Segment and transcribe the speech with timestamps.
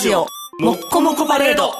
[0.00, 0.26] ジオ
[0.58, 1.74] もっこもこパレード。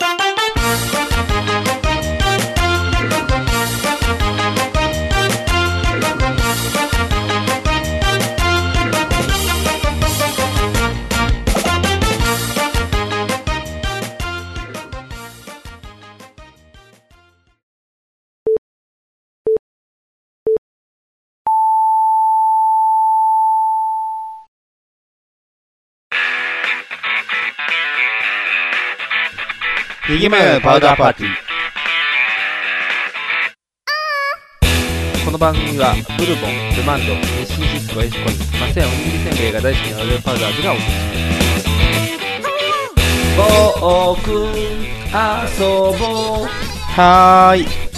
[30.10, 31.30] 右目パウダーパーティー。
[35.24, 38.27] この番組は、ブルボン、ルマンド、日清シスコ、エスコイン、
[38.60, 41.68] マセンおにぎりせんべいが大好きなオレオパウダーズがお送りし
[45.12, 45.60] ます。
[45.60, 46.46] 僕、遊ぼう。
[46.96, 47.90] はーい。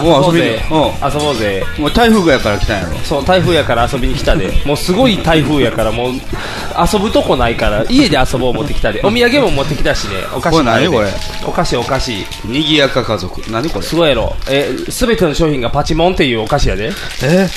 [0.00, 0.64] もう遊びぜに。
[0.64, 1.64] 遊ぼうぜ。
[1.76, 1.82] うん。
[1.82, 2.98] もう台風がやから来たんやろ。
[2.98, 4.52] そう、台風やから遊びに来たで。
[4.64, 9.00] もうすごい台風やから、もう、遊ぶとこないから、家で遊ぼう持ってきたで。
[9.04, 10.14] お土産も持ってきたしね。
[10.34, 11.08] お菓子これ
[11.46, 12.26] お菓子お菓子。
[12.44, 13.42] にぎやか家族。
[13.50, 13.84] 何これ？
[13.84, 14.34] すごいやろ。
[14.48, 16.92] え、すべての商品がパチモンっていうお菓子やで。
[17.22, 17.48] え？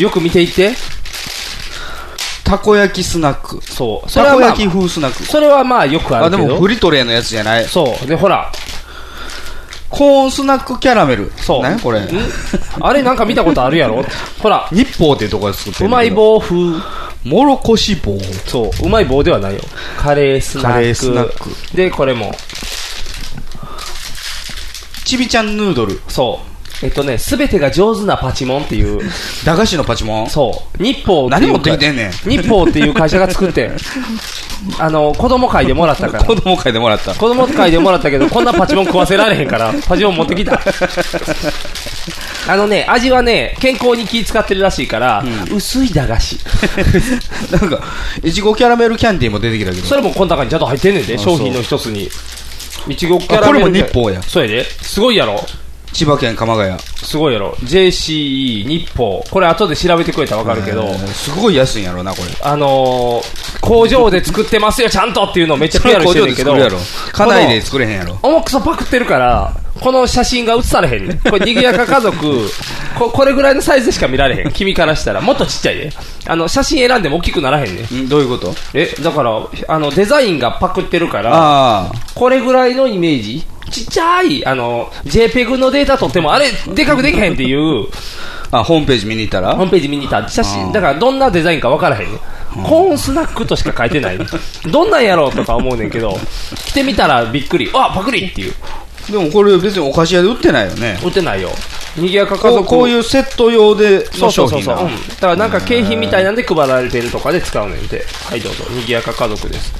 [0.00, 0.72] よく見ていって。
[2.44, 3.60] たこ焼きスナック。
[3.62, 4.10] そう。
[4.10, 5.22] それはまあたこ焼き風スナック。
[5.24, 6.54] それはまあよくああ、でるけど。
[6.56, 7.64] もフリトレーのやつじゃない？
[7.66, 8.06] そう。
[8.06, 8.50] で、ほら。
[9.90, 11.32] コーンスナックキャラメル。
[11.36, 11.62] そう。
[11.62, 12.08] 何これん？
[12.80, 14.04] あれなんか見たことあるやろ？
[14.40, 14.68] ほら。
[14.72, 15.86] 日報っていうとこで作ってる。
[15.86, 16.10] うまい。
[16.10, 16.54] 棒風。
[17.24, 18.16] もろこし棒。
[18.46, 18.86] そう。
[18.86, 19.60] うまい棒ではないよ。
[19.98, 20.72] カレースナック。
[20.74, 22.32] カレースナックで、これも。
[25.04, 26.00] ちびちゃんヌードル。
[26.08, 26.49] そう。
[26.82, 29.00] えっとね、すべてが上手なパチモンっていう。
[29.44, 30.30] 駄菓子のパチモン？
[30.30, 30.82] そう。
[30.82, 32.10] 日報っていう何持ってきてんねん。
[32.10, 33.76] 日報っていう会社が作ってん。
[34.78, 36.24] あの、子供会でもらったから。
[36.24, 37.14] 子供会でもらった。
[37.14, 40.60] 子供会でもらったけど、こんなパチモン食わせられへんから、パチモン持ってきた。
[42.48, 46.38] あのね、味はね、健康に気使ってるらしいから、薄い駄菓子。
[47.52, 47.82] なんか、
[48.22, 49.86] いちごキャラメルキャンディーも出てきたけど。
[49.86, 52.10] それもこの中にちゃんと入ってんねんで、商品の一つに。
[52.88, 53.66] いちごキャラメル。
[53.66, 54.64] あこれも日報やそうやで。
[54.82, 55.44] すごいやろ。
[55.92, 56.78] 千葉県鎌ヶ谷。
[56.80, 57.50] すごいやろ。
[57.64, 59.24] JCE 日報。
[59.30, 62.24] これ後で調べてくれたらわかるけど、えーすごい安いんやろな、これ。
[62.42, 66.78] あのー、工場で作ってますよ、ちゃんとっていうのをめっちゃ PR してる けど、工場で作るやろ。
[67.12, 68.18] 家内で作れへんやろ。
[68.22, 71.18] 重くそパクってるから、この写真が写されへんねん。
[71.18, 72.50] これ、賑やか家族
[72.98, 74.50] こ、これぐらいのサイズでしか見られへん。
[74.52, 75.20] 君からしたら。
[75.20, 75.92] もっとちっちゃいで。
[76.26, 77.94] あの、写真選んでも大きくならへんねん？
[78.04, 78.54] んどういうこと？
[78.74, 79.30] え、だから、
[79.68, 81.90] あの、デザインがパクってるから。
[82.14, 87.86] これぐらいのイメージちっちゃい、あの、JPEG のデータ取っても、あれ、でかくできへんっていう、
[88.52, 89.54] あ、ホームページ見に行ったら？
[89.54, 92.18] ホームページ見に行った写あ真、ーだからどんなデザインか分からへんねん。
[92.64, 94.18] コーンスナックとしか書いてない。
[94.66, 96.18] どんなんやろうとか思うねんけど、
[96.66, 97.70] 着てみたらびっくり。
[97.72, 98.54] あ、パクリっていう。
[99.08, 100.98] でもこれ別にお菓子屋で売ってないよね。
[101.04, 101.50] 売ってないよ。
[101.96, 109.72] 賑やか家族こういうセット用でそうその商品がうそうそう、うん、だからなんか景品みたいなんで配られてるとかで使うねんてはいどうぞ賑やか家族です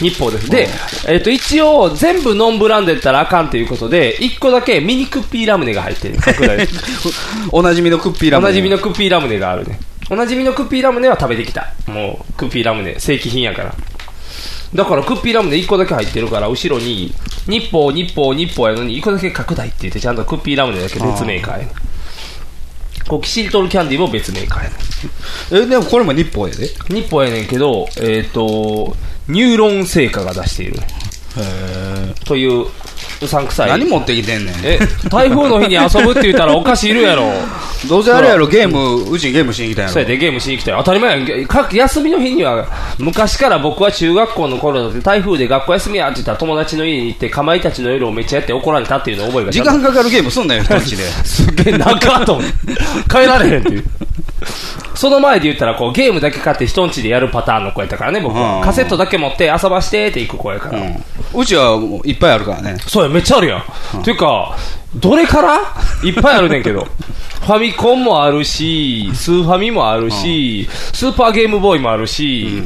[0.00, 0.50] 日報です。
[0.50, 0.68] で、
[1.08, 6.18] えっと一応全部ノンブランドやったらあかんということで1個だけミニクッピーラムネが入ってる。
[6.18, 6.66] 拡大
[7.52, 8.48] おなじみのクッピーラムネ。
[8.48, 9.78] おなじみのクッピーラムネがあるね。
[10.10, 11.72] おなじみのクッピーラムネは食べてきた。
[11.86, 13.74] もうクッピーラムネ正規品やから。
[14.74, 17.14] だからクッピーラムネ1個だけ入ってるから後ろに
[17.46, 21.72] 日報日報日報やのに1個だけ拡大って言ってちゃんとクッピーラムネだけ別メーカーやね
[23.08, 24.76] こうキシリトルキャンディーも別メーカーやね
[25.52, 26.66] え、でもこれも日報やで。
[26.88, 28.96] 日報やねんけど、えっ、と、
[29.28, 30.80] ニューロン製菓が出している。
[32.24, 32.66] という、
[33.22, 33.68] うさんくさい。
[33.68, 34.54] 何持ってきてんねん。
[34.64, 34.78] え、
[35.10, 37.30] 台風の日に遊ぶって言ったらお菓子いるやろ。
[37.88, 39.92] どうせあれやろ、ゲーム、うちにゲームしに来たんやろ。
[39.94, 40.78] そうやでゲームしに来たよ。
[40.78, 41.24] 当たり前やん。
[41.26, 42.66] 学校休みの日には、
[42.98, 51.04] 昔から僕は中学校の頃だって台風で学校休みやって言ったら友達の家に行って、かまいたちの夜をめっちゃやって怒られたっていうのを覚えが時間かかるゲームすんなよ、人んちで。
[51.24, 52.52] すげえ中と思って
[53.08, 53.84] 帰られへんっていう。
[54.96, 58.56] その前で言ったらこうゲームだけ買って人んちでやるパターンの子やったからね、僕は。
[58.56, 60.80] うんカセットだけ持って遊ばしてって行く子やから。
[60.80, 61.04] うん。
[61.40, 62.76] うちはもういっぱいあるからね。
[62.88, 63.64] そうや、めっちゃあるや
[63.98, 64.02] ん。
[64.02, 64.56] ていうか、
[64.96, 65.58] どれから？
[66.02, 66.86] いっぱいあるねんけど。
[67.46, 72.62] ファミコンもあるし、スーファミもあるし、スーパーゲームボーイもあるし、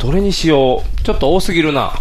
[0.00, 1.02] どれにしよう？
[1.02, 1.92] ちょっと多すぎるな。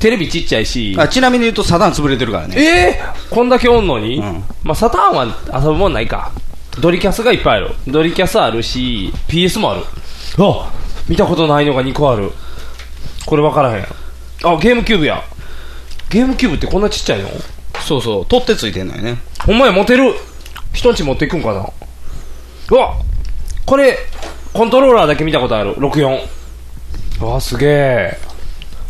[0.00, 0.96] テレビちっちゃいし。
[0.98, 2.56] あちなみに言うとサダン潰れてるからね。
[2.58, 6.32] えー、こんだけおんのに、うんまあ、サターンは遊ぶもんないか。
[6.80, 7.74] ドリキャスがいっぱいある。
[7.86, 9.82] ドリキャスあるし、PS もある。
[10.38, 10.72] あ
[11.08, 12.30] 見たことないのが2個ある。
[13.24, 13.84] これ分からへん。
[14.44, 15.22] あ、ゲームキューブや。
[16.10, 17.28] ゲームキューブってこんなちっちゃいの？
[17.80, 19.18] そうそう、取ってついてんのよね。
[19.44, 20.14] ほんまや、持てる。
[20.72, 21.68] 人んち持っていくんかな。
[22.70, 22.94] うわ
[23.64, 23.96] これ、
[24.52, 25.74] コントローラーだけ見たことある。
[25.76, 26.20] 64。
[27.22, 28.18] うわすげえ。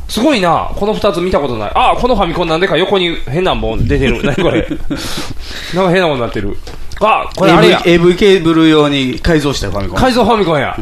[0.08, 0.70] すごいな。
[0.74, 1.72] この二つ見たことない。
[1.74, 4.22] あ、このファミコンなんでか横に変なもん出てる。
[4.22, 4.66] 何これ。
[5.74, 6.56] なんか変なもんになってる。
[7.00, 7.82] あ、これあれや。
[7.84, 9.98] AV, AV ケーブル用に改造したファミコン。
[9.98, 10.76] 改造ファミコンや。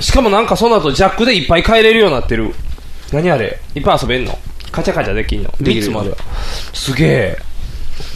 [0.00, 2.54] しかもなんかその後ジャックでいっぱい変えれるようになってる。
[3.12, 3.58] 何あれ？
[3.74, 4.38] いっぱい遊べんの？
[4.70, 5.50] カチャカチャできんの？
[5.60, 6.16] できる ?3 つもあるよ。
[6.72, 7.38] すげえ。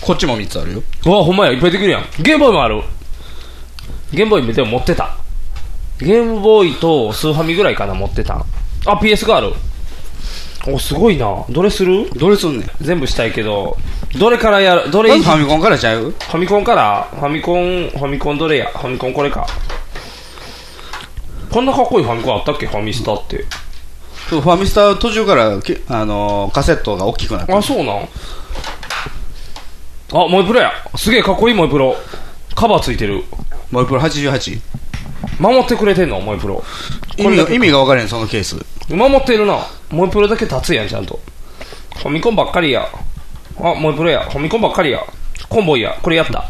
[0.01, 0.83] こっちも3つあるよ。
[1.07, 2.05] うわ、ほんまや、いっぱいできるやん。
[2.23, 2.83] ゲームボーイもある。
[4.13, 5.17] ゲームボーイでも持ってた。
[5.99, 8.45] ゲームボーイとスーファミぐらいかな、持ってたん。
[8.87, 9.53] あ、PS がある。
[10.69, 11.45] お、すごいな。
[11.51, 12.09] どれする？
[12.11, 12.71] どれすんねん。
[12.81, 13.77] 全部したいけど、
[14.19, 16.11] どれからやる、どれまファミコンからちゃう？
[16.11, 17.09] ファミコンから？
[17.13, 18.67] ファミコン、ファミコンどれや？
[18.67, 19.47] ファミコンこれか。
[21.51, 22.67] こんなかっこいいファミコンあったっけ？
[22.67, 23.45] ファミスタって。
[24.29, 27.57] そうファミスタ途中からけ、あのーカセットが大きくなった。
[27.57, 28.09] あ、そうなん？
[30.13, 30.73] あ、モイプロや。
[30.95, 31.97] すげえかっこいいモイプロ。
[32.55, 33.25] カバーついてる。
[33.71, 34.61] モイプロ88。
[35.41, 36.21] 守ってくれてんの？
[36.21, 36.63] モイプロ。
[37.17, 38.57] 意味が意味が分かれん、そのケース。
[38.95, 39.67] 守ってるな。
[39.91, 41.19] モイプロだけ立つやん、ちゃんと。
[41.97, 42.87] ファミコンばっかりや。
[43.61, 44.21] あ、モイプロや。
[44.23, 45.01] ファミコンばっかりや。
[45.49, 45.97] コンボイや。
[46.03, 46.45] これやった。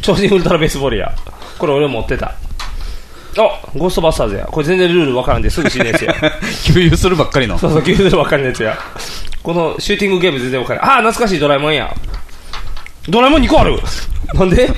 [0.00, 1.12] 超人ウルトラベースボールや。
[1.58, 2.26] これ俺持ってた。
[3.38, 4.44] あ、ゴーストバスターズや。
[4.46, 6.14] これ全然ルールわからんですぐ死ぬやつや。
[6.64, 7.58] 給油するばっかりの。
[7.58, 8.76] そうそう、90度わかんないやつや。
[9.42, 10.86] このシューティングゲーム全然わかんない。
[10.86, 11.94] あー、懐かしいドラえもんや。
[13.08, 13.78] ドラえもん2個ある
[14.34, 14.68] なんで？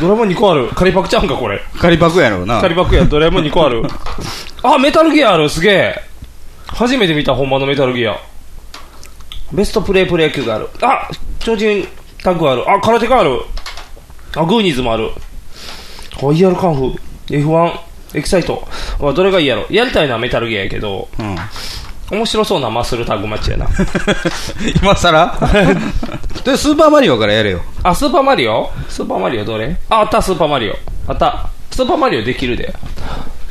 [0.00, 0.68] ドラえもん2個ある。
[0.68, 1.60] カリパクちゃうんか、これ。
[1.78, 2.60] 仮パクやろうな。
[2.60, 3.82] カリパクや、ドラえもん2個ある。
[4.62, 6.02] あ、メタルギアある、すげえ。
[6.68, 8.16] 初めて見た、ほんまのメタルギア。
[9.54, 10.68] ベストプレイプレイ級がある。
[10.82, 11.08] あ、
[11.38, 11.86] 超人
[12.22, 12.68] タッグある。
[12.70, 13.40] あ、空手がある。
[14.36, 15.10] あ、グーニーズもある。
[16.16, 16.98] あ、ER カンフー。
[17.28, 17.78] F1、
[18.18, 18.66] エキサイト。
[19.00, 19.66] あどれがいいやろ。
[19.70, 21.36] やりたいのはメタルギアやけど、うん。
[22.10, 23.66] 面白そうなマッスルタッグマッチやな。
[24.82, 25.38] 今更？
[26.44, 27.62] で、スーパーマリオからやれよ。
[27.82, 28.70] あ、スーパーマリオ？
[28.88, 29.76] スーパーマリオどれ？
[29.88, 30.74] あ、あった、スーパーマリオ。
[31.06, 31.48] あった。
[31.70, 32.74] スーパーマリオできるで。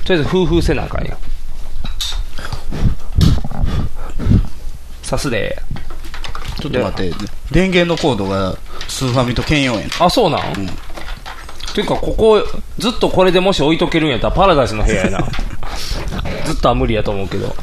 [0.05, 1.17] とりあえず、フーフーせなあかんや。
[5.01, 5.57] さすで。
[6.63, 7.15] ちょっと待って、
[7.51, 8.55] 電源のコードが
[8.87, 9.89] スーファミと兼用やん。
[9.99, 10.53] あ、そうなん、
[11.73, 12.41] ていうか、ここ、
[12.77, 15.27] ずっとこれでもし置いとけるんやったらパラダイスの部屋やな。
[16.45, 17.55] ずっとは無理やと思うけど。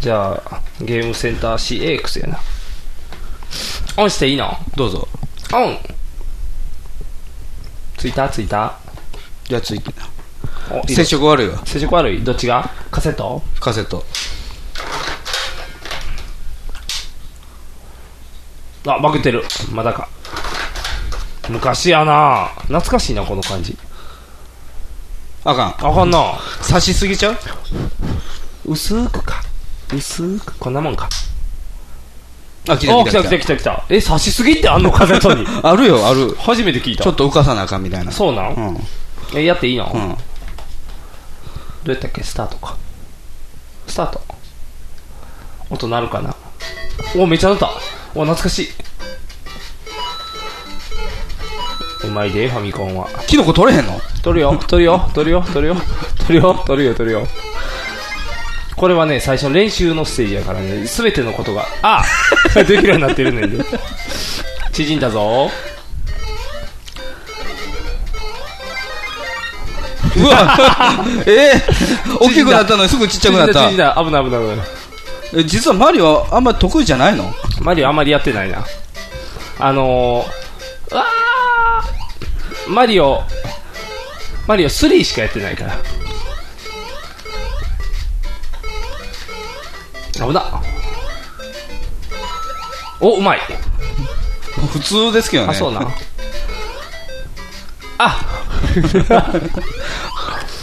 [0.00, 2.38] じゃあ、ゲームセンター CX やな。
[3.96, 4.56] オンしていいの？
[4.76, 5.08] どうぞ。
[5.52, 5.78] オン
[7.96, 8.28] ついた？
[8.28, 8.74] ついた？
[9.48, 10.06] じゃあついてな。
[10.86, 11.64] 接触悪いわ。
[11.64, 12.22] 接触悪い？
[12.22, 12.70] どっちが？
[12.90, 13.42] カセット？
[13.60, 14.04] カセット。
[18.86, 19.44] あ、負けてる。
[19.72, 20.08] まだか。
[21.48, 23.76] 昔やな懐かしいな、この感じ。
[25.44, 25.68] あかん。
[25.78, 26.34] あかんな
[26.66, 27.36] 刺しすぎちゃう？
[28.66, 29.42] 薄くか。
[29.94, 30.58] 薄く。
[30.58, 31.08] こんなもんか。
[32.66, 33.84] あ、来たあ、来た来た来た来た。
[33.90, 35.46] え、差しすぎってあんのカセットに。
[35.62, 36.34] あるよ、ある。
[36.38, 37.04] 初めて聞いた。
[37.04, 38.10] ちょっと浮かさなあかんみたいな。
[38.10, 39.38] そうなん、うん。
[39.38, 40.10] え、やっていいの、どうん。
[40.12, 40.16] う
[41.90, 42.22] やったっけ？
[42.22, 42.74] スタートか。
[43.86, 44.22] スタート。
[45.68, 46.34] 音鳴るかな？
[47.14, 47.70] お、めっちゃ鳴った。
[48.14, 48.68] お、懐かしい。
[52.04, 53.08] うまいで、ファミコンは。
[53.26, 54.00] キノコ取れへんの？
[54.22, 55.76] 取るよ、取るよ、取るよ、取るよ、
[56.26, 57.26] 取るよ、取るよ、取るよ。
[58.76, 62.02] これはね、最初練習のステージやからね、すべてのことが、あ
[62.54, 63.64] できるようになってるねんで。
[64.72, 65.50] 縮んだぞ。
[70.16, 70.56] うわ
[71.26, 71.52] え？
[71.54, 73.76] ー、大きくなったのにすぐちっちゃくなった縮ん。
[73.76, 74.66] だ、縮んだ、危ない危ない危ない。
[75.36, 77.32] え実はマリオあんま得意じゃないの？
[77.64, 78.62] マリオあんまりやってないな。
[79.58, 83.22] あのー、うわーマリオ、
[84.46, 85.76] マリオ3しかやってないから。
[90.12, 90.62] 危な。
[93.00, 93.40] お、うまい。
[94.70, 95.52] 普通ですけどね。
[95.52, 95.88] あ、そうな。
[97.96, 98.20] あ、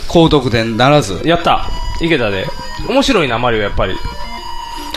[0.08, 1.20] 高得点ならず。
[1.25, 1.68] やった。
[2.00, 2.48] いけたで。
[2.88, 3.98] 面白いな、マリオ、やっぱり。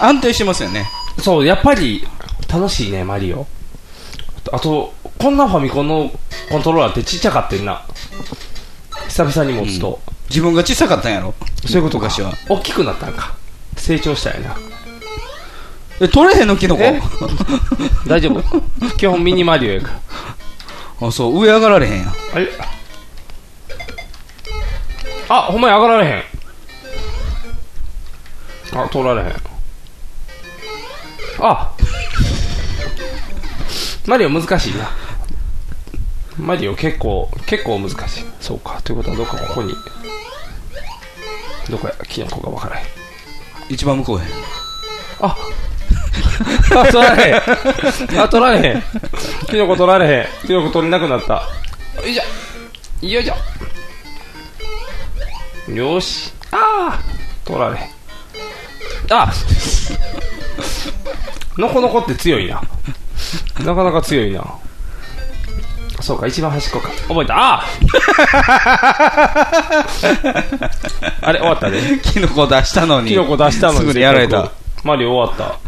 [0.01, 0.87] 安定してますよね。
[1.21, 2.07] そう、やっぱり、
[2.53, 3.47] 楽しいね、マリオ。
[4.53, 6.11] あと、こんなファミコンの
[6.51, 7.83] コントローラーってちっちゃかってんな。
[9.09, 10.01] 久々に持つと。
[10.29, 11.35] 自分が小さかったんやろ？
[11.67, 12.33] そういうことか昔は。
[12.49, 13.35] 大きくなったんか。
[13.77, 14.57] 成長したんやな。
[16.01, 16.83] え、取れへんのキノコ？
[16.83, 17.01] え？
[18.07, 18.43] 大丈夫
[18.97, 19.93] 基本ミニマリオやか
[21.01, 22.07] あ、そう、上上がられへんやん。
[22.07, 22.13] ら。
[22.35, 22.49] あれ？
[25.29, 26.23] あ、ほんまに上がられへん。
[28.79, 29.35] あ、通られへん。
[31.41, 31.73] あ
[34.07, 34.91] マリオ難しいな。
[36.39, 38.25] マリオ結構、結構難しい。
[38.41, 38.81] そうか。
[38.83, 39.75] ということは、どっかここに、
[41.71, 42.87] どこや、キノコがわからへん。
[43.69, 44.25] 一番向こうへん。
[45.21, 45.37] あ
[46.77, 47.31] あ、取られへ
[48.17, 48.21] ん。
[48.21, 48.83] あ、取られへん。
[49.49, 50.47] キノコ取られへん。
[50.47, 51.35] キノコ取れなくなった。
[52.03, 53.07] よいしょ。
[53.07, 55.73] よいしょ。
[55.73, 56.33] よし。
[56.51, 57.03] ああ、
[57.45, 57.89] 取られへん。
[59.11, 59.33] あ
[61.59, 62.61] のこのこって強いな。
[63.65, 64.45] なかなか強いな。
[66.01, 66.89] そうか、一番端っこか。
[67.09, 67.37] 覚えた。
[67.37, 67.65] ああ
[71.29, 71.81] あれ、終わったで。
[72.03, 73.11] キノコ出したのに。
[73.11, 73.79] キノコ出したのに。
[73.81, 74.51] すぐにやられた。。
[74.83, 75.59] マリオ終わった。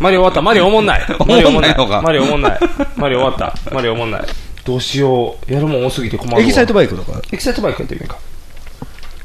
[0.00, 0.42] マリオ終わった。
[0.42, 1.06] マリオおもんない。
[1.18, 1.76] おマリオおもんない。
[2.02, 2.58] マリオおもんない。
[2.96, 3.54] マリオ終わった。
[3.72, 4.22] マリオおもんない。
[4.64, 5.52] どうしよう。
[5.52, 6.42] やるもん多すぎて困るわ。
[6.42, 7.20] エキサイトバイクとか？
[7.32, 8.16] エキサイトバイクやってみるか。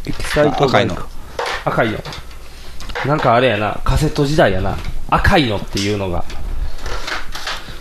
[0.05, 0.63] エキサイトバイク。
[0.65, 0.97] 赤いの。
[1.65, 1.99] 赤いの。
[3.05, 4.77] なんかあれやな、カセット時代やな。
[5.10, 6.24] 赤いのっていうのが。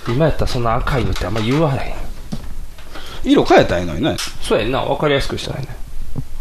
[0.09, 1.95] 今やったらそんな赤いのってあんま言わへん。
[3.23, 4.17] 色変えたらいいのにね。
[4.41, 5.77] そうやんな、わかりやすくしたらいいね。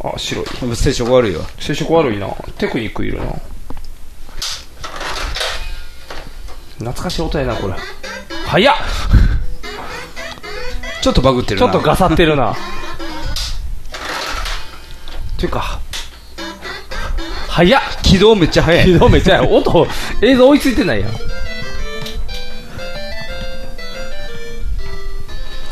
[0.03, 0.45] あ、白い。
[0.75, 1.43] 接触悪いわ。
[1.59, 2.27] 接触悪いな。
[2.57, 3.25] テクニックいるな。
[6.77, 7.73] 懐かしい音やな、これ。
[8.45, 8.75] 早っ
[11.01, 11.67] ちょっとバグってるな。
[11.67, 12.55] ちょっとガサってるな。
[15.37, 15.79] ていうか、
[17.47, 18.85] 早っ起動めっちゃ早い。
[18.85, 19.87] 起動めっちゃや音、
[20.23, 21.09] 映像追いついてないやん。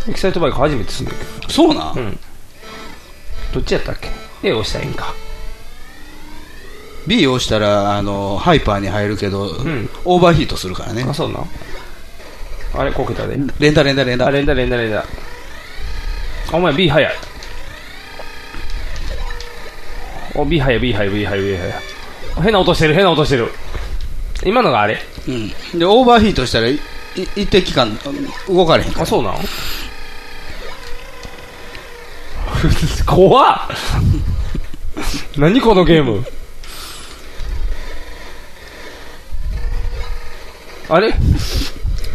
[0.08, 1.18] エキサイトバイク初めてすんだけ
[1.48, 1.50] ど。
[1.50, 2.20] そうなん、うん。
[3.54, 4.10] どっちやったっけ
[4.48, 5.16] ?A 押したらいいんか。
[7.08, 11.14] B を押したら、あの、ハイパーに入るけど、んオーバーヒートするからねあ、。
[11.16, 11.48] そうなん？
[12.76, 13.36] あれ、こけたで。
[13.60, 14.32] 連打連打連打あ、。
[14.32, 15.00] 連打連打連打。
[15.00, 15.06] あ
[16.54, 17.14] お前 B 早い。
[20.36, 21.97] お、B 早い、B 早い、B 早い、B 早い。
[22.42, 23.52] 変な音してる、変な音してる。
[24.46, 25.50] 今のがあれうん。
[25.80, 26.80] で、オーバーヒートしたら、いい
[27.36, 27.98] 一定期間
[28.48, 29.06] 動かれへんかあ、ら。
[29.06, 29.34] そうなん？
[33.06, 33.58] 怖っ
[35.38, 36.24] 何このゲーム？
[40.90, 41.14] あれ？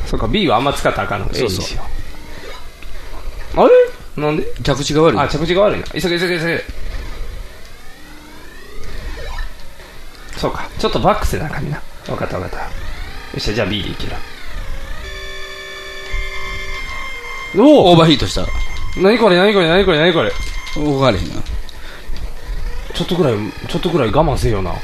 [0.06, 1.34] そうか、B はあんま使ったらあかんのか。
[1.34, 1.78] そうそう
[3.56, 3.68] あ
[4.16, 4.22] れ？
[4.22, 4.44] なんで？
[4.62, 5.20] 着地が悪い。
[5.20, 5.86] あ、着地が悪いな。
[5.86, 6.64] 急げ急げ急げ。
[10.36, 10.68] そうか。
[10.78, 11.82] ちょっとバックせなあかんねんな。
[12.08, 12.58] わかったわかった。
[12.58, 12.64] よ
[13.36, 14.12] っしゃ、じゃあ B でいける。
[17.58, 18.48] おおオーバーヒートしたら、
[18.96, 20.32] 何これ何これ何これ何これ
[20.74, 21.34] 動かれへんな。
[22.94, 23.34] ちょっとぐらい、
[23.68, 24.74] ちょっとぐらい我慢せよな。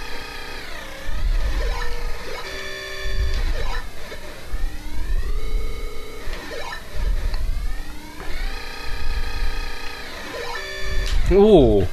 [11.30, 11.88] おお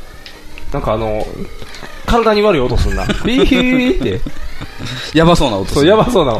[0.71, 1.25] なんかあの、
[2.05, 3.05] 体に悪い音すんな。
[3.25, 4.21] ビーって。
[5.13, 6.39] やばそうな音すそう、るやばそうな。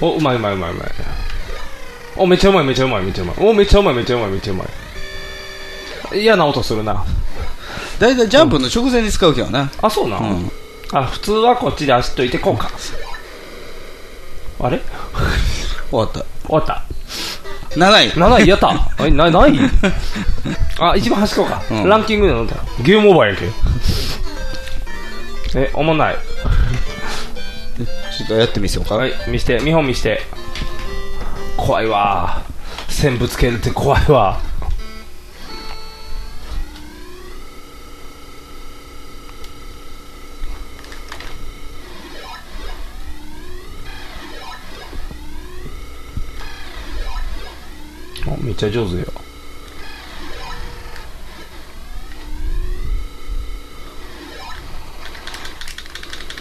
[0.00, 0.88] お、うまいうまいうまいうまい。
[2.16, 3.36] お、めっちゃうまいめっちゃうまいめっちゃうまい。
[3.38, 4.64] お、めっちゃうまいめっちゃうまいめっちゃうま
[6.14, 6.20] い。
[6.20, 7.04] 嫌な音するな。
[7.98, 9.70] だいたいジャンプの直前に使うけどな。
[9.82, 10.50] あ、そうな、うん
[10.92, 12.70] あ、普通はこっちで足っといてこうか。
[14.60, 14.80] あれ？
[15.90, 16.20] 終わった。
[16.20, 16.82] 終わった。
[17.76, 18.10] 7位。
[18.10, 18.70] 7位やった。
[18.70, 19.58] あ、な、ない？
[20.80, 21.62] あ、一番端っこか。
[21.70, 22.54] うんランキングで飲んだ。
[22.82, 23.46] ゲームオーバーやけ。
[25.58, 26.16] え、おもんない。
[28.16, 28.96] ちょっとやってみせようか。
[28.96, 30.22] はい、見して、見本見して。
[31.56, 32.42] 怖いわ。
[32.88, 34.38] 線ぶつけるって怖いわ。
[48.56, 49.04] っちゃ上手よ。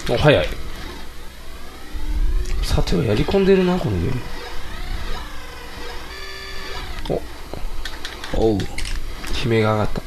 [0.10, 0.48] お、早い。
[2.64, 4.22] さてはやり込んでるな、このゲーム。
[8.38, 8.60] おう。
[8.60, 8.60] 悲
[9.46, 10.05] 鳴が上がった。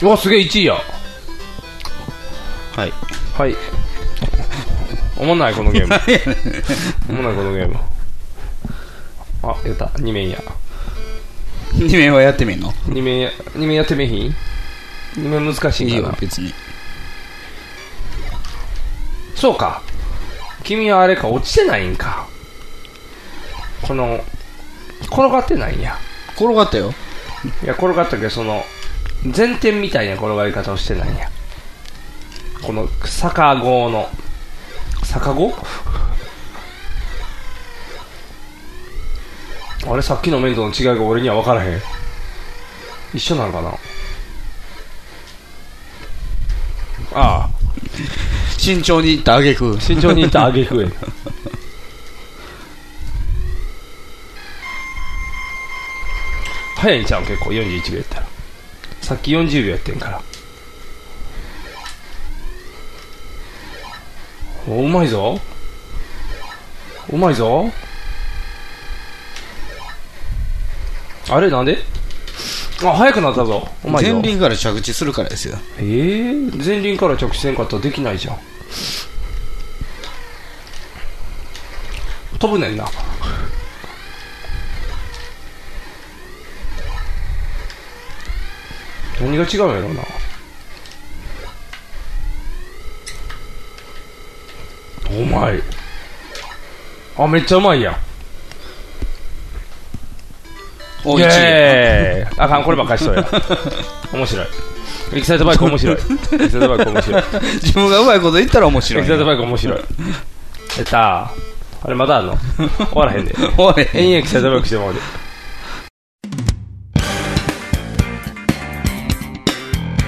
[0.00, 0.74] うわ、すげえ1位や。
[2.76, 2.92] はい。
[3.36, 3.56] はい。
[5.16, 5.94] おもんない、このゲーム。
[7.10, 7.76] おもんない、このゲーム。
[9.42, 9.86] あ、やった。
[9.86, 10.40] 2面や。
[11.74, 14.34] 2面はやってみんの？2面や、二面やってみひん
[15.16, 16.08] ?2 面難しいいいかな、。
[16.08, 16.54] よ別に。
[19.34, 19.82] そうか。
[20.64, 22.26] 君はあれか、落ちてないんか。
[23.82, 24.20] この、
[25.02, 25.96] 転がってないんや。
[26.36, 26.92] 転がったよ。
[27.62, 28.64] いや、転がったけど、その、
[29.24, 31.30] 前転みたいな転がり方をしてないんや。
[32.62, 34.08] この、逆号の、
[35.12, 35.54] 逆号
[39.86, 41.80] あれ、さっきの面との違いが俺には分からへん。
[43.14, 43.70] 一緒なのかな？
[47.14, 47.50] ああ、
[48.58, 49.80] 慎重にいったあげく。
[49.80, 50.88] 慎重にいったあげくへ。
[56.76, 58.02] 早いんちゃう結構41秒
[59.08, 60.22] さっき40秒やってんから。
[64.68, 65.40] おうまいぞ。
[67.10, 67.72] うまいぞ。
[71.30, 71.78] あれなんで？
[72.84, 73.66] あ早くなったぞ。
[73.82, 74.12] うまいぞ。
[74.12, 75.56] 前輪から着地するからですよ。
[75.78, 78.38] えー、前輪から直視せんかったらできないじゃん。
[82.38, 82.84] 飛ぶねんな
[89.28, 90.02] 何が違うんやろうな。
[95.10, 95.62] うまい
[97.18, 97.96] あめっちゃうまいやん。
[101.04, 101.30] お、イ1位。
[101.30, 102.40] エーイ。
[102.40, 103.28] あかんこればっかりしそうや。
[104.12, 104.46] 面白い。
[105.14, 105.96] エキサイトバイク面白い。
[105.96, 107.22] エキサイトバイク面白い。
[107.62, 109.78] 自分がうまいこと言ったら面白いエキサイトバイク面白い。
[109.78, 110.86] やっ
[111.80, 112.38] あれまだあんの？
[112.78, 113.34] 終わらへんで。
[113.58, 113.88] おい。
[113.94, 115.00] エキサイトバイクしてもらうで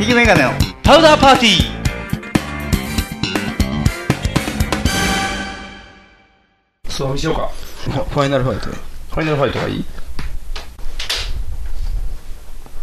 [0.00, 0.50] 引きメガネの。
[0.82, 1.81] パウダーパーティー
[6.92, 7.48] そう見しようか。
[7.86, 9.84] ファイナルファイトファイナルファイトがいい？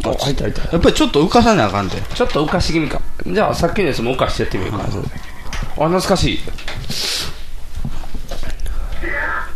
[0.04, 0.72] あ入った入った。
[0.72, 1.96] やっぱりちょっと浮かさなあかんで。
[2.14, 3.00] ちょっと浮かし気味か。
[3.26, 6.40] じゃあさっきのやつも浮かしてやってみようか、あ懐かしい。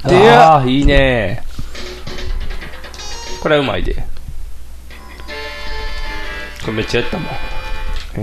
[0.09, 1.43] でやああいいね。
[3.40, 3.95] これはうまいで。
[6.61, 7.29] これめっちゃやったもん。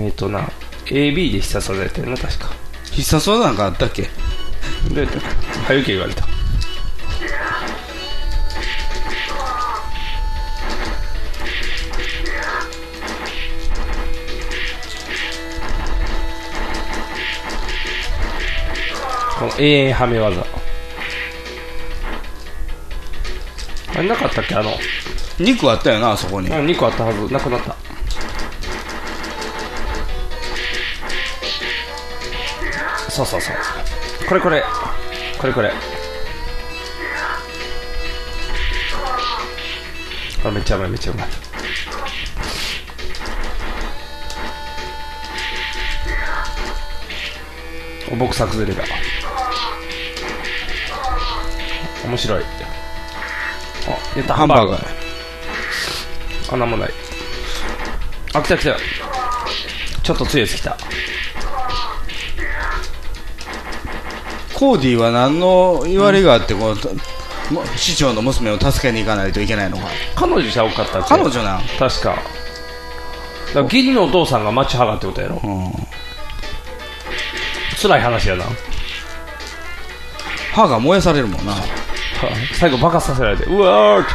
[0.04, 0.48] えっ、ー、とな
[0.86, 2.50] AB で必殺技やったよな確か。
[2.90, 4.08] 必殺技なんかあったっけ？
[4.90, 5.26] どうやったか
[5.66, 6.22] 早受け言われた。
[6.22, 6.28] こ
[19.46, 20.46] の永遠はめ技。
[23.94, 24.54] あれなかったっけ？
[24.54, 24.70] あの
[25.38, 26.48] 肉あったよな、あそこに。
[26.48, 27.32] うん2個あったはず。
[27.32, 27.76] なくなった。
[33.10, 33.56] そうそうそう
[34.32, 34.64] これこれ。
[35.38, 35.70] これこれ。
[40.42, 41.26] あめっちゃうまいめっちゃうまい。
[48.10, 48.84] お僕作ずれが
[52.06, 52.42] 面白い。
[52.42, 52.46] あ
[54.14, 54.34] 出た。
[54.34, 54.86] ハンバーガー。
[56.52, 56.90] あんなもない。
[58.32, 58.76] あ来た来た。
[60.02, 60.81] ちょっと強いやつ来た。
[64.62, 66.76] コーディは何の言われがあって、こ
[67.50, 69.88] う、も市長の娘を助けに行かないといけないのか。
[70.14, 71.62] 彼女じゃ多かった彼女なん？
[71.80, 72.22] 確かだか
[73.54, 75.72] ら義理のお父さんがマッチ派がってことやろうん。
[77.76, 78.44] 辛い話やな
[80.54, 81.54] 歯が燃やされるもんな。
[82.54, 84.12] 最後爆発させられてうわーって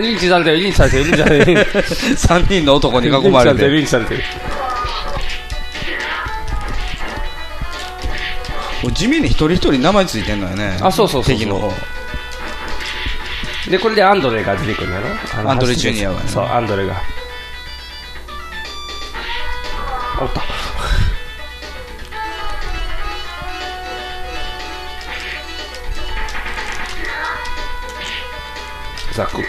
[0.00, 1.60] リンチされてる、リンチされてる、リンチされてる。
[2.16, 3.68] 3人の男に囲まれて。
[3.68, 4.22] リンチされてる。
[8.82, 10.78] もう地味に一人一人名前ついてんのよね。
[10.82, 11.72] あそうそうそう敵の方。
[13.70, 15.00] で、これでアンドレが出てくるんだ
[15.42, 15.50] ろ？
[15.50, 16.94] アンドレジュニアがねそう、アンドレが。
[20.20, 20.42] おった。
[29.14, 29.42] ザク。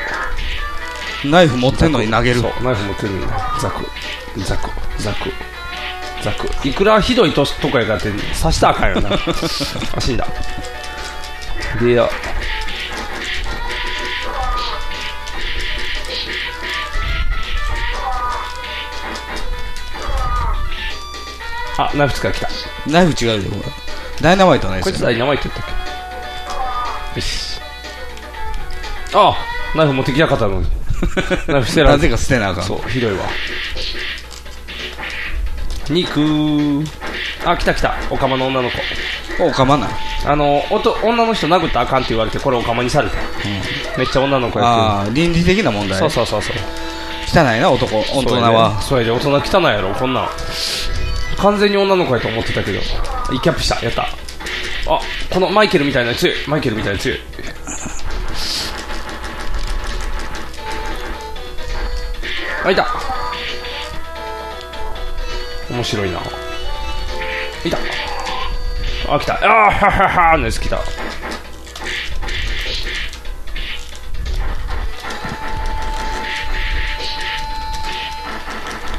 [1.25, 2.41] ナイフ持ってんのに投げる。
[2.41, 3.27] そう、ナイフ持ってるんだ。
[3.59, 3.85] ザク。
[4.43, 4.69] ザク。
[4.99, 5.31] ザク。
[6.23, 6.67] ザク。
[6.67, 9.09] いくらひどいととかやからって刺したらあかんよな。
[9.13, 9.17] あ
[10.01, 10.27] 死んだ。
[11.81, 12.09] でや。
[21.77, 22.49] あナイフ使い来た。
[22.87, 23.61] ナイフ違うで、これ。
[24.21, 25.09] ダイナマイトないこいつですよ。
[25.11, 25.65] 何名前って言ったっ
[27.13, 27.19] け？
[27.19, 27.59] よし。
[29.13, 29.35] あ
[29.75, 30.76] ナイフ持ってきなかったのに
[31.47, 32.63] ナイフ捨てられてなぜか捨てなあかん。
[32.63, 33.25] そうひどいわ。
[35.89, 36.83] 肉。
[37.45, 37.95] あ来た来た。
[38.09, 38.77] オカマの女の子。
[39.45, 39.87] おかまな。
[39.87, 39.89] い。
[40.25, 43.15] あのおと女の人殴ったらあかんって言われてこれオカマにされた、
[43.97, 45.97] めっちゃ女の子やああ、倫理的な問題。
[45.97, 47.45] ってるそうそうそうそう。
[47.45, 48.81] 汚いな、男、大人は。
[48.81, 50.29] それで大人汚いやろこんなん。
[51.37, 52.79] 完全に女の子やと思ってたけど。
[53.31, 54.03] イキャップしたやった。
[54.03, 54.99] あ
[55.33, 57.19] このマイケルみたいな強いマイケルみたいな強い
[62.67, 62.85] あいた。
[65.69, 66.19] 面白いな。
[67.63, 67.77] いた。
[69.07, 69.35] あ来た。
[69.35, 70.81] あーはははのやつ来た。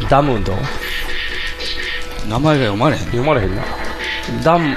[0.09, 0.55] ダムンド
[2.27, 3.03] 名前が読まれへん。
[3.05, 3.63] 読まれへんな。
[4.43, 4.75] ダム。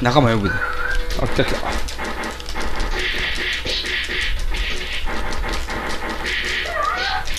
[0.00, 0.54] 仲間呼ぶで。
[1.20, 1.77] あ来た来た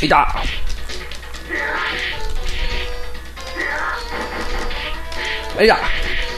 [0.10, 0.28] いた
[5.62, 5.78] いた。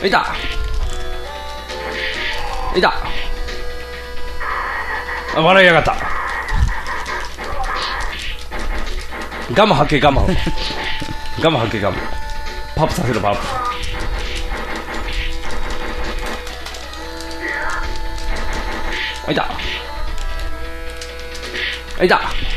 [0.06, 0.26] いた。
[2.76, 2.94] いた。
[5.38, 5.96] あ笑いやがった。
[9.54, 10.28] ガム吐けガム。
[11.42, 11.98] ガム吐けガム。
[12.76, 13.40] パップさせるパップ。
[19.28, 19.48] あいた。
[22.00, 22.51] あいた。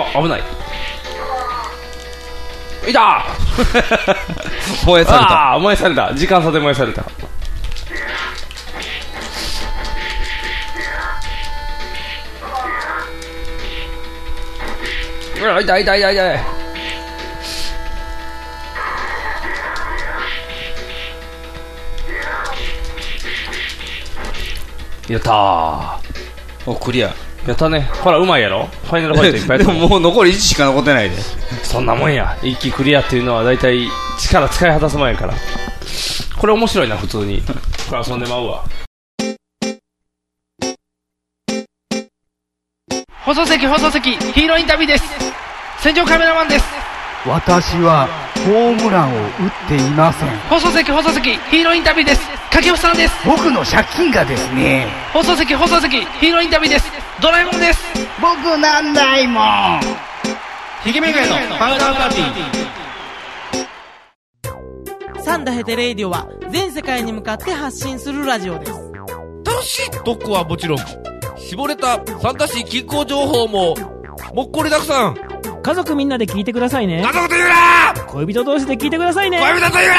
[0.00, 0.42] あ危ない。
[2.88, 3.24] いた！
[4.86, 5.24] 燃えされた。
[5.24, 6.14] ああ燃やされた。
[6.14, 7.04] 時間差で燃やされた。
[15.40, 16.40] うわ痛い痛い痛い痛い。
[25.08, 26.70] やったー。
[26.70, 27.14] お、クリア。
[27.46, 27.80] やったね。
[28.02, 28.66] ほらうまいやろ？
[28.84, 31.16] ファイナルファイトいっぱいでやった ももう残り1しか残ってないで。
[31.62, 32.36] そんなもんや。
[32.42, 35.34] 一気クリアっていうのは大体力使い果たす前やから。
[36.38, 37.42] これ面白いな普通に。
[37.88, 38.64] これ遊んでまうわ。
[43.24, 44.12] 放送席放送席。
[44.12, 45.04] ヒーローインタビューです。
[45.80, 46.64] 戦場カメラマンです
[47.28, 48.08] 私は
[48.46, 49.28] ホームランを打っ
[49.68, 50.30] ていません。
[50.48, 52.26] 放送席放送席ヒーローインタビューです。
[52.50, 53.14] 掛布さんです。
[53.26, 54.86] 僕の借金がですね。
[55.12, 56.90] 放送席放送席ヒーローインタビューです。
[57.20, 57.84] ドラえもんです。
[58.22, 59.80] 僕なんないもん。
[60.82, 61.26] ひげめがの
[61.58, 65.22] パウダーパーティー。
[65.22, 68.72] サンダヘテレイディオは全世界に向かって発信するラジオです。
[69.44, 70.78] 楽しい特攻はもちろん、
[71.36, 73.74] 絞れた参加し気候情報も、
[74.32, 75.27] もっこりたくさん。
[75.68, 77.02] 家族みんなで聞いてくださいね。
[77.02, 77.54] 家族と言うな！
[78.06, 79.38] 恋人同士で聞いてくださいね。
[79.38, 79.90] 恋人と言う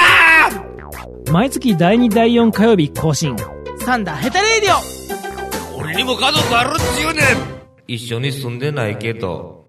[1.25, 1.31] な！
[1.31, 3.35] 毎月第2第4火曜日更新。
[3.85, 5.79] サンダヘテレイディオ。
[5.79, 7.25] 俺にも家族あるっちゅうねん。
[7.85, 9.67] 一緒に住んでないけど。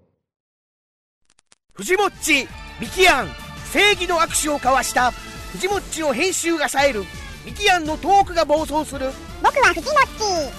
[1.73, 2.47] 藤もっち
[2.79, 3.27] ミキアン
[3.71, 5.11] 正義の握手を交わした。
[5.51, 7.03] 藤もっちの編集が冴える。
[7.45, 9.11] ミキアンのトークが暴走する。
[9.43, 9.93] 僕は藤もっち。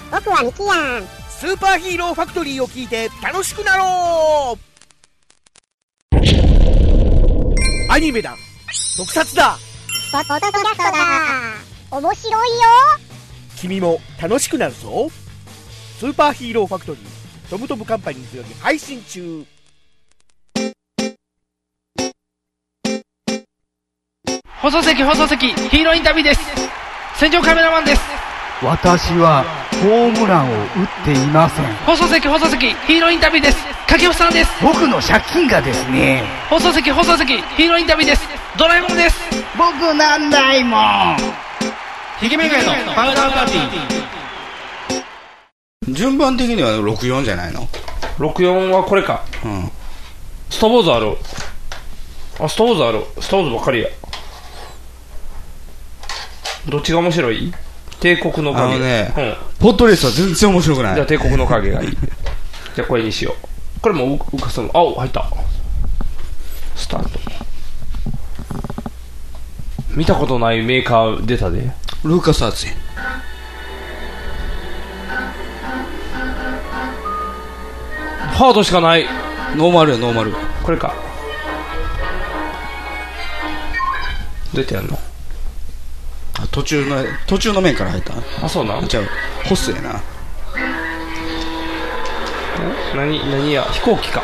[0.09, 1.05] 僕はミキヤン。
[1.31, 4.72] スーパーヒーローファクトリーを聞いて楽しくなろう
[7.93, 8.39] アニメだ。
[8.97, 9.59] 特撮だ。
[10.11, 11.99] ポッドキャストだ。
[11.99, 12.63] 面白いよ。
[13.59, 15.11] 君も楽しくなるぞ。
[15.99, 19.45] スーパーヒーローファクトリートムトムカンパニーズより配信中。
[24.63, 26.41] 放送席放送席ヒーローインタビューです。
[27.17, 28.32] 戦場カメラマンです
[28.65, 29.45] 私は
[29.83, 30.67] ホームランを打っ
[31.05, 31.65] ていません。
[31.85, 33.59] 放送席放送席ヒーローインタビューです。
[33.89, 34.53] 掛布さんです。
[34.63, 36.23] 僕の借金がですね。
[36.49, 38.23] 放送席放送席ヒーローインタビューです。
[38.57, 39.17] ドラえもんです。
[39.59, 41.17] 僕なんないもん。
[42.21, 45.95] ひげめがのパウダーパーティー。
[45.95, 47.67] 順番的には64じゃないの
[48.19, 49.25] ？64はこれか。
[49.45, 49.69] うん。
[50.51, 51.17] ストーブーズある。
[52.39, 53.05] あストーブーズある。
[53.21, 53.89] ストーブーズばっかりや。
[56.69, 57.53] どっちが面白い？
[58.03, 60.95] 帝国の影あのねうんポットレースは全然面白くない。
[60.97, 61.91] じゃあ帝国の影がいい
[62.75, 65.25] じゃあこれにしようこれもう浮かすのあお入った
[66.89, 67.21] タート。
[69.95, 71.71] 見たことないメーカー出たで。
[72.05, 72.73] ルーカスアーツや
[78.35, 79.07] ハードしかない。
[79.57, 80.35] ノーマルやノーマル
[80.65, 80.95] これか。
[84.53, 84.99] どうやってやんの？
[86.39, 88.15] あ途中の途中の面から入った？
[88.45, 88.87] あ、そうなん？
[88.89, 89.05] じゃあ
[89.49, 90.01] ホスやな
[92.95, 94.23] 何、何や、飛行機か。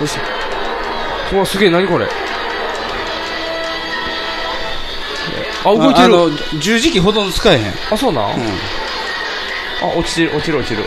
[0.00, 0.18] よし
[1.32, 2.06] うわ、すげえ、何これ？
[5.64, 6.14] あ、動いてる。
[6.14, 6.28] あ
[6.60, 8.46] 十字キーほとんど使えへんあ、そうなん、うん
[9.82, 10.84] あ、落ちてる、落ちる、落ちる。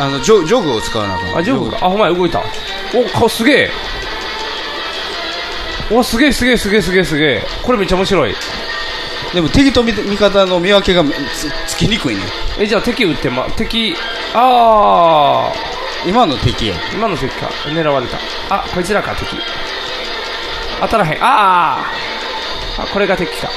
[0.00, 1.76] あのジョジョグを使わなあかんあ、ジョグか。
[1.82, 2.40] あ、ほんまや、動いた。
[2.94, 3.70] お、顔すげえ。
[5.90, 7.42] お、すげえ、すげえ、すげえ、すげえ、すげえ。
[7.62, 8.34] これめっちゃ面白い。
[9.34, 12.22] でも敵と味味方の見分けがつつきにくいね
[12.58, 13.94] え、じゃあ敵撃ってま、敵、
[14.34, 15.52] あ
[16.06, 17.46] 今の敵やー、今の敵か。
[17.66, 18.18] 狙われた。
[18.50, 19.36] あ、こいつらか、敵。
[20.80, 21.18] 当たらへん。
[21.20, 22.82] あー。
[22.82, 23.48] あ、これが敵か。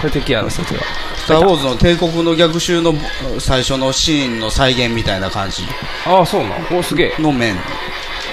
[0.00, 1.03] これ敵やろ、そっちは。
[1.24, 2.92] スター・ウォーズの帝国の逆襲の
[3.38, 5.62] 最初のシーンの再現みたいな感じ
[6.06, 6.76] ああ、そうなん。
[6.78, 7.22] お、すげえ。
[7.22, 7.56] の面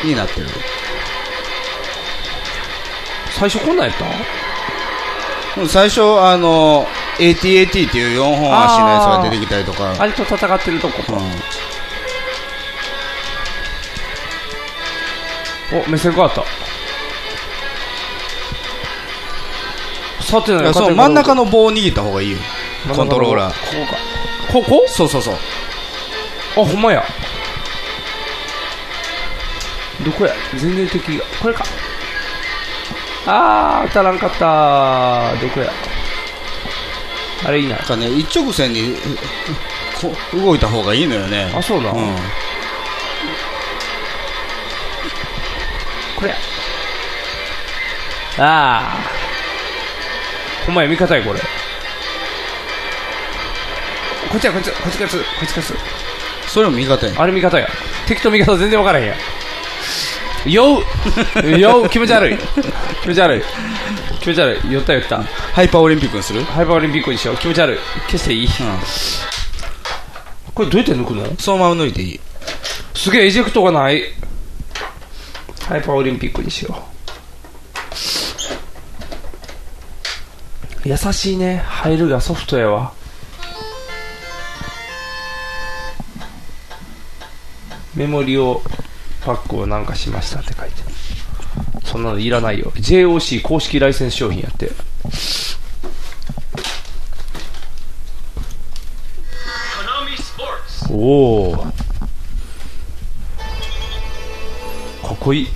[0.03, 0.47] になってる
[3.39, 3.95] 最初こんなんやっ
[5.55, 5.61] た？
[5.61, 6.85] うん最初あの
[7.17, 11.21] ATAT っていう4本足のやつが出てきたりとかあれと戦ってるとこか。
[15.73, 16.43] お、目線変わった。
[20.23, 22.37] さてなその真ん中の棒を握った方がいいよ
[22.95, 23.85] コントローラーこ
[24.51, 24.71] こか。
[24.75, 25.37] ここそうそうそうあ、
[26.55, 27.03] ほんまや。
[30.03, 30.33] どこや？
[30.57, 31.25] 全然敵が。
[31.41, 31.63] これか。
[33.27, 35.71] あー、当たらんかったどこや？
[37.45, 37.75] あれいいな。
[37.77, 38.95] なんかね一直線に
[40.01, 41.91] こ動いた方がいいのよねあ、そうな。
[41.91, 42.15] うん
[46.17, 46.35] これや。
[48.37, 50.65] あー。
[50.65, 51.39] ほんまや、味方や、これ。
[54.31, 55.73] こっちや、こっち、こっちこっち、こっちこっち。
[56.49, 57.67] それも味方やあれ味方や。
[58.07, 59.17] 敵と味方全然分からへんやん。
[60.49, 60.83] 酔う
[61.59, 62.37] 酔う気持ち悪い。
[63.03, 63.43] 気持ち悪い。
[64.21, 64.71] 気持ち悪い。
[64.71, 65.23] 酔った酔った。
[65.53, 66.43] ハイパーオリンピックにする？
[66.45, 67.37] ハイパーオリンピックにしよう。
[67.37, 67.77] 気持ち悪い。
[68.07, 68.49] 消していい、
[70.53, 71.27] これどうやって抜くの？
[71.37, 72.19] そのまま抜いていい
[72.95, 74.03] すげえ、エジェクトがない。
[75.67, 76.83] ハイパーオリンピックにしよ
[80.85, 80.89] う。
[80.89, 81.63] 優しいね。
[81.67, 82.93] 入るがソフトやわ。
[87.95, 88.61] メモリを
[89.23, 90.75] パックをなんかしましたって書いて
[91.83, 92.71] そんなのいらないよ。
[92.75, 94.71] JOC 公式ライセンス商品やって。
[100.89, 101.63] おおか
[105.13, 105.47] っこいい。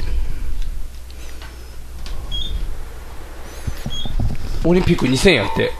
[4.65, 5.71] オリンピック2000やって。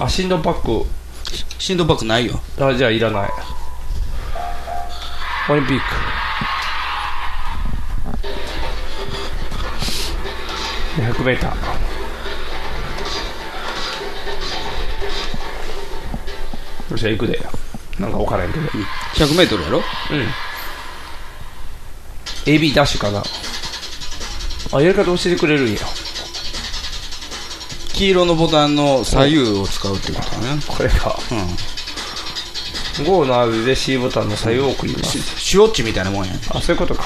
[0.00, 0.88] あ振動パック。
[1.58, 2.40] 振動パックないよ。
[2.58, 3.30] あじゃあいらない
[5.50, 5.82] オリンピック
[11.00, 11.54] 100メーター
[16.90, 17.40] よっしゃ行くで
[17.98, 19.84] なんか分からんけど 100m やろうん
[22.52, 23.22] AB ダッシュかな
[24.72, 25.78] あやり方教えてくれるんや
[27.94, 30.62] 黄色のボタンの左右を使うってことだね。
[30.68, 31.18] これか。
[31.32, 31.77] うん
[33.04, 35.18] GO の R で C ボタンの左右を送ります。
[35.40, 37.04] シュウォッチみたいなもんやあそういうことか。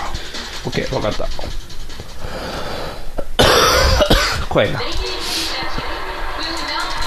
[0.64, 1.26] OK 分かった。
[4.48, 4.80] 怖いな。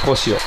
[0.06, 0.40] こうしよう。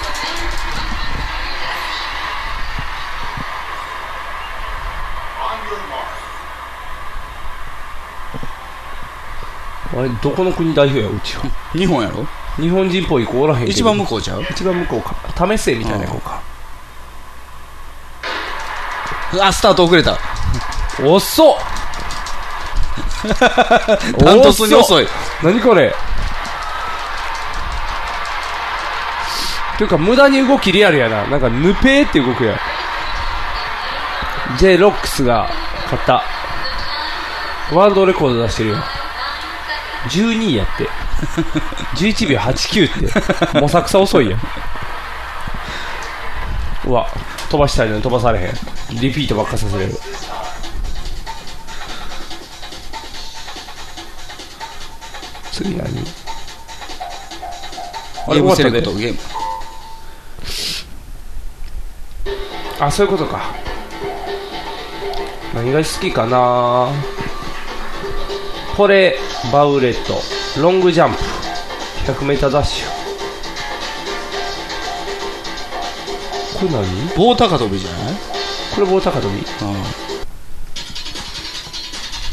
[9.97, 11.45] あれどこの国代表やうちは。
[11.73, 12.27] 日本やろ？
[12.57, 14.43] 日本人っぽい子おらへん一番向こうちゃう？
[14.51, 15.57] 一番向こうか。
[15.57, 16.38] 試せみたいな子か
[19.41, 20.19] あスタート遅れた。
[21.05, 21.57] 遅っ。
[24.19, 25.09] ダントツに遅い。
[25.43, 25.95] 何これ？
[29.77, 31.27] ていうか無駄に動きリアルやな。
[31.29, 32.59] なんかヌペーって動くやん。
[34.59, 35.49] J ロックスが
[35.85, 36.23] 勝った。
[37.73, 38.77] ワールドレコード出してるよ。
[40.09, 40.89] 12位やって。
[41.97, 43.61] 11秒89って。
[43.61, 44.41] もさくさ遅いやん。
[46.87, 47.07] うわ
[47.51, 48.49] 飛ばしたいのに飛ばされへん
[48.91, 49.93] リピートばっかさせれる。
[55.53, 55.85] 次何？
[58.27, 58.57] あれ終わっ
[58.95, 59.19] ゲーム。
[62.81, 63.55] あそういうことか。
[65.55, 66.93] 何が好きかな？
[68.77, 69.19] これ
[69.53, 70.23] バウレット。
[70.61, 71.19] ロングジャンプ。
[72.13, 72.89] 100m ダッシュ。
[76.61, 77.17] これ何？
[77.17, 78.38] 棒高跳びじゃない？
[78.79, 79.45] これ棒高跳び。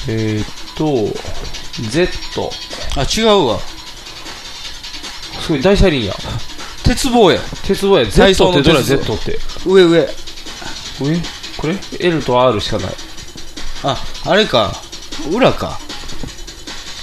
[0.08, 0.46] えー、っ
[0.78, 1.12] と
[1.90, 2.52] Z
[2.96, 3.60] あ違うわ。
[5.42, 6.14] すごい大車輪や。
[6.84, 7.40] 鉄棒や。
[7.66, 8.06] 鉄棒や。
[8.06, 9.40] 体 Z ってどれ Z って。
[9.66, 10.02] 上上。
[10.02, 10.08] 上？
[11.58, 12.90] これ？L と R しかない。
[13.84, 14.72] ああれか。
[15.34, 15.80] 裏か。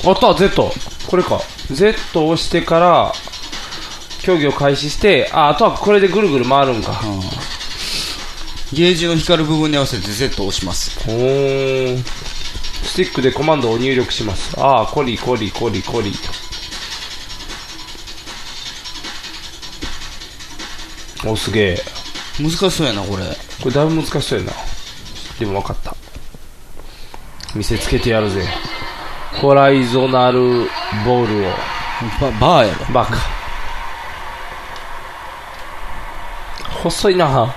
[0.05, 0.73] あった Z
[1.09, 1.41] これか。
[1.73, 3.13] Z を押してから
[4.21, 7.03] 競技を開始してああとはこれでぐるぐる回るんか、
[8.73, 10.99] ゲージの光る部分に合わせて Z を押します。
[11.07, 12.03] おー。
[12.03, 14.59] スティックでコマンドを入力します。
[14.59, 16.13] ああコリコリコリコリ。
[21.27, 21.83] おすげえ。
[22.41, 23.25] 難しそうやなこれ。
[23.63, 24.53] これだいぶ難しそうやな。
[25.39, 25.95] でも分かった。
[27.55, 28.47] 見せつけてやるぜ。
[29.41, 30.41] ホライゾナル
[31.05, 31.51] ボールを。
[32.21, 32.87] ババーやろ。
[32.95, 33.17] バカ。
[36.83, 37.55] 細いな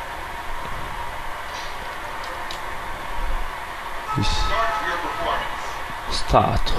[4.18, 4.24] よ
[6.14, 6.74] しスタート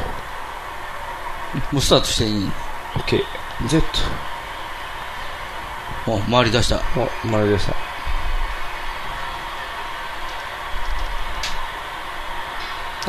[1.73, 2.51] もうスタートしていい
[2.97, 3.23] OK
[3.67, 3.83] Z
[6.07, 6.77] お回り出した。
[6.95, 7.75] お回り出した。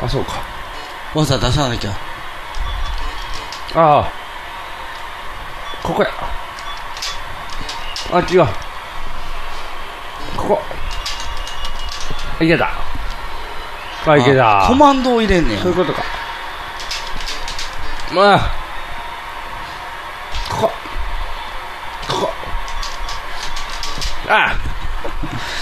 [0.04, 0.42] あそうか。
[1.14, 1.90] わざ出さなきゃ。
[3.74, 4.12] ああ。
[5.82, 6.08] ここや。
[8.10, 8.46] あ違う。
[10.34, 10.60] ここ。
[12.42, 12.70] いけた。
[14.06, 14.64] あいけた。
[14.66, 15.60] コマンドを入れんねや。
[15.60, 16.17] そういうことか
[18.14, 18.50] まあ。
[20.50, 20.70] こ
[22.08, 22.30] こ。
[24.28, 24.56] あ。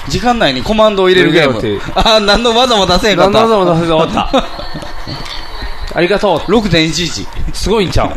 [0.09, 1.81] 時間内にコマンドを入れるゲーム。
[1.95, 3.41] あ何の技も出せへんかった。
[3.41, 4.13] 何の技も出せへんかっ
[5.93, 5.97] た。
[5.97, 6.39] ありがとう。
[6.53, 8.11] 6.11すごいんちゃう。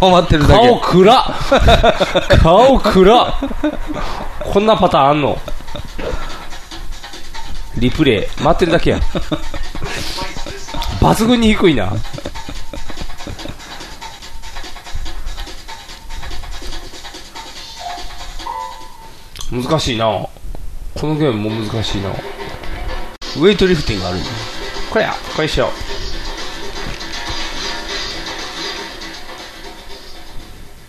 [0.00, 0.68] 回ってるだけ。
[0.68, 1.24] 顔暗っ。
[2.42, 3.34] 顔暗っ。
[4.52, 5.38] こんなパターンあんの？
[7.76, 8.42] リプレイ。
[8.42, 9.00] 待ってるだけや。
[11.00, 11.92] 抜群に低いな
[19.52, 20.06] 難しいな。
[20.06, 22.10] このゲームも難しいな。
[22.10, 24.18] ウェイトリフティングある
[24.90, 25.14] これや。
[25.34, 25.68] これしよう。
[25.68, 25.74] こ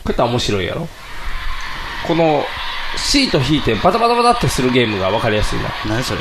[0.06, 0.88] うやったら面白いやろ。
[2.08, 2.44] この
[2.96, 5.70] シート引いてバタバタバタってするゲームが分かりやすいな。
[5.88, 6.16] 何そ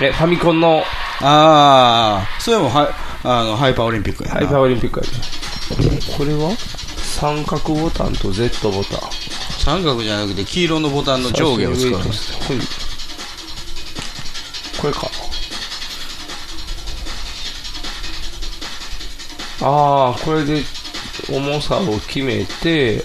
[0.00, 0.08] れ？
[0.08, 0.82] えファミコンの
[1.20, 2.88] ああそれもハイ
[3.24, 4.34] あのハイパーオリンピックやな。
[4.36, 5.12] ハイパーオリンピックやね
[6.18, 6.50] これは？
[7.22, 9.00] 三角ボタンと Z ボタン。
[9.60, 12.04] 三角じゃなくて黄色のボタンの上下を使うはい
[14.80, 15.08] これか。
[19.60, 20.64] ああこれで
[21.32, 23.04] 重さを決めて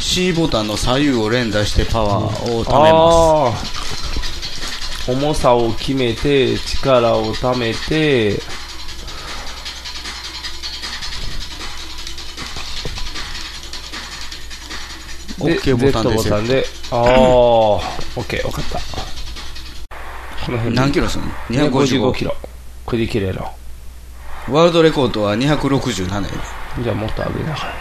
[0.00, 3.79] C ボタンの左右を連打してパワーを貯めまあー
[5.08, 8.38] 重さを決めて力をためて
[15.44, 16.64] で OK ボタンで Z ボタンで。
[16.92, 17.00] ああ
[18.16, 18.78] OK 分かった。
[20.44, 22.34] この辺何キロすんの？255 255キロ。
[22.84, 23.50] これでいけるやろ。
[24.46, 26.28] すワールドレコードは267やで
[26.82, 27.54] じゃあもっと上げな。
[27.54, 27.72] がら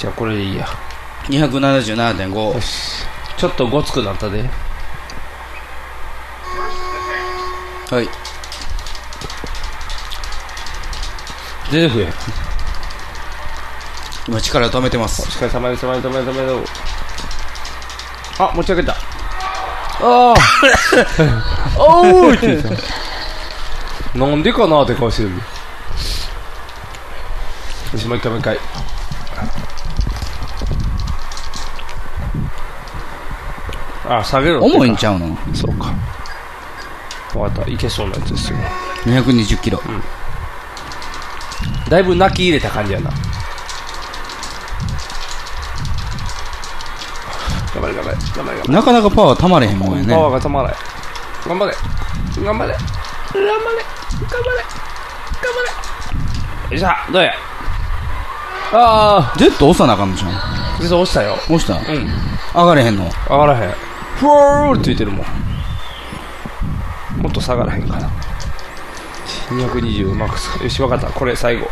[0.00, 0.66] じゃあこれでいいや。
[1.24, 2.58] 277.5
[3.36, 4.48] ちょっとごつくなったで。
[7.90, 8.08] はい。
[11.70, 12.12] 全然増え。
[14.26, 15.20] 今力止めてます。
[15.20, 15.84] お疲れ様です。
[15.84, 16.66] 止め止め止め止め
[18.38, 18.92] あ持ち上げた。
[18.92, 18.96] あ
[20.00, 20.34] あ
[21.76, 22.62] おーいって言っ
[24.14, 24.18] た。
[24.18, 25.32] なんでかなって顔してる。
[27.92, 28.58] よしもう一回もう一回
[34.12, 35.36] あ下げろ重いんちゃうの？
[35.54, 35.94] そうか。
[37.32, 37.70] 分かった。
[37.70, 38.58] いけそうなやつですよ。
[39.04, 39.80] 220キロ、
[41.88, 43.10] だいぶ泣き入れた感じやな。
[47.72, 50.12] 頑張れ頑張れ頑張れ頑張れなかなかパワーたまれへんもんやね。
[50.12, 50.76] パワーがたまらない
[51.46, 51.72] 頑張れ。
[51.72, 51.86] 頑張
[52.36, 52.42] れ。
[52.44, 52.72] 頑張れ。
[52.72, 52.80] 頑
[53.62, 53.78] 張れ。
[54.26, 54.50] 頑張
[56.68, 56.72] れ。
[56.72, 56.88] よいしょ。
[57.12, 57.32] どうや？
[58.72, 60.30] ああ Z 押さなあかんのじゃん
[60.80, 61.34] 実は押したよ。
[61.34, 61.74] 押した？
[61.74, 62.08] うん。
[62.54, 63.08] 上がれへんの？
[63.28, 63.74] 上がらへん
[64.20, 65.26] ふわーってついてるもん。
[67.22, 68.10] もっと下がらへんかな。
[69.48, 71.06] 220マックスかよしわかった。
[71.10, 71.66] これ最後。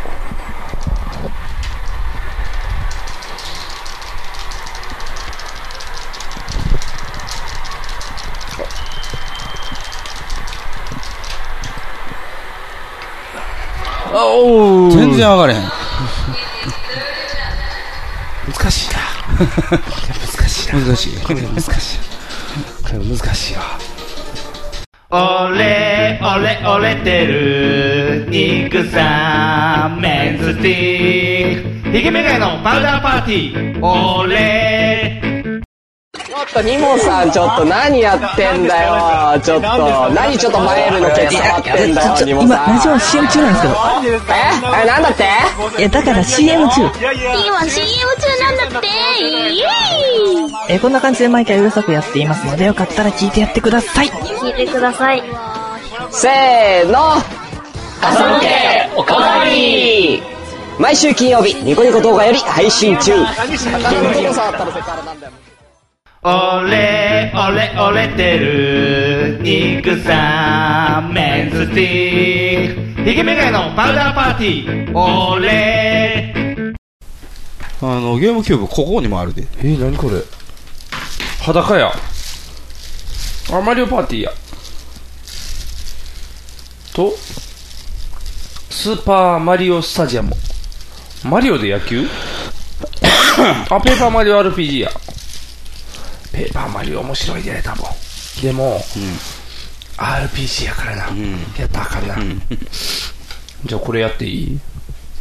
[14.11, 14.97] あおー。
[14.97, 15.61] 全然上がれへん。
[18.51, 18.95] 難しいな。
[19.77, 20.79] 難しいな。
[20.83, 21.19] 難しい。
[21.21, 22.18] これ難しい
[22.91, 23.61] これ難しいわ
[25.11, 31.89] 俺、俺、俺てる、肉さん、メンズティーク。
[31.97, 33.79] ヒゲメガネのパウダーパーティー。
[33.83, 35.19] 俺、
[36.13, 43.75] ちょっとニモさんちょっと何やってんだよちょっと何ちょっとマイルのケツ触ってんだよニモ今、さんラジオ CM 中なんですけど。
[44.35, 44.39] え？
[44.83, 45.25] えなんだって？
[45.79, 46.81] え、だから CM 中。
[46.81, 48.87] 今 CM 中なんだって
[49.21, 54.07] イエーイえ、こんな感じで毎回うるさくやっていますので、よかったら聞いてやってください。
[54.07, 55.23] 聞いてください
[56.11, 57.13] せーの
[58.01, 58.47] 朝向け
[58.95, 60.21] おかわり
[60.79, 63.11] 毎週金曜日ニコニコ動画より配信中
[66.21, 73.03] 俺、俺、俺てる、肉さん、メンズティーク。
[73.09, 74.97] ヒゲメガネのパウダーパーティー。
[74.97, 76.63] 俺、
[77.81, 79.43] あの、ゲームキューブここにもあるで。
[79.59, 80.19] えー、何これ？
[81.41, 81.91] 裸や。
[83.51, 84.31] あマリオパーティーや。
[86.93, 87.11] と
[88.69, 90.33] スーパーマリオスタジアム。
[91.23, 92.07] マリオで野球？
[93.69, 94.91] あペーパーマリオ RPG や。
[96.31, 97.85] ペーパーマリオ面白いで多分。
[98.41, 98.79] でも、
[99.97, 101.03] RPG やからな、
[101.57, 102.15] やったらあかんな、
[103.65, 104.59] じゃあこれやっていい、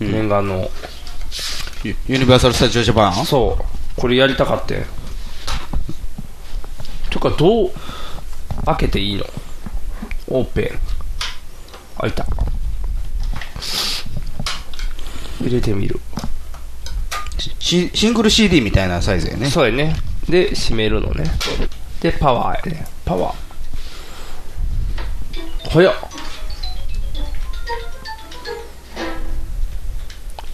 [0.00, 0.68] 念願の。
[1.84, 3.26] ユユニバーサル・スタジオ・ジャパン？
[3.26, 4.00] そう。
[4.00, 4.84] これやりたかって
[7.10, 7.72] とかどう
[8.66, 9.24] 開けていいの？
[10.28, 10.64] オープン。
[12.00, 12.26] 開いた。
[15.40, 16.00] 入れてみる。
[17.58, 19.46] シシングル CD みたいなサイズやね。
[19.46, 19.96] そうやね。
[20.28, 21.24] で閉めるのね。
[22.00, 22.86] でパワーやね。
[23.04, 23.36] パワー。
[25.70, 25.94] 早っ。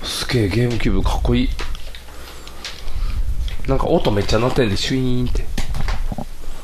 [0.02, 1.48] すげえゲームキューブかっこいい。
[3.68, 5.44] なんか音めっちゃ鳴ってんでシュイーンって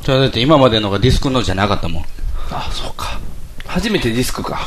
[0.06, 2.04] だって今までのがディスクのじゃなかったもん。
[2.50, 3.18] あそうか。
[3.66, 4.66] 初めてディスクか。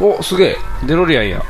[0.00, 0.56] おすげえ。
[0.86, 1.42] デロリアンや。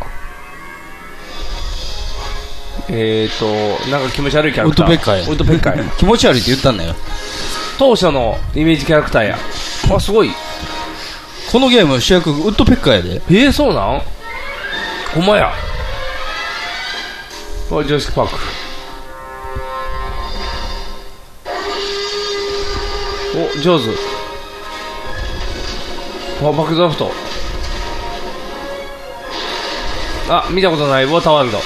[2.88, 4.86] えーとなんか気持ち悪いキャラウックター。
[4.86, 5.22] ドペッカーや。
[5.22, 5.84] ウッドペッカーや。
[5.96, 6.94] 気持ち悪いって言ったんだよ。
[7.78, 9.38] 当初のイメージキャラクターや。
[9.94, 10.30] あすごい。
[11.52, 13.22] このゲーム主役ウッドペッカーやで。
[13.28, 14.02] えー、そうなん？
[15.14, 15.52] ほんまや
[17.72, 18.34] あジョイスクパーク。
[23.36, 23.90] お上手
[26.40, 27.12] あバックドラフト
[30.28, 31.04] あ見たことない。
[31.04, 31.58] ウォーターワールド。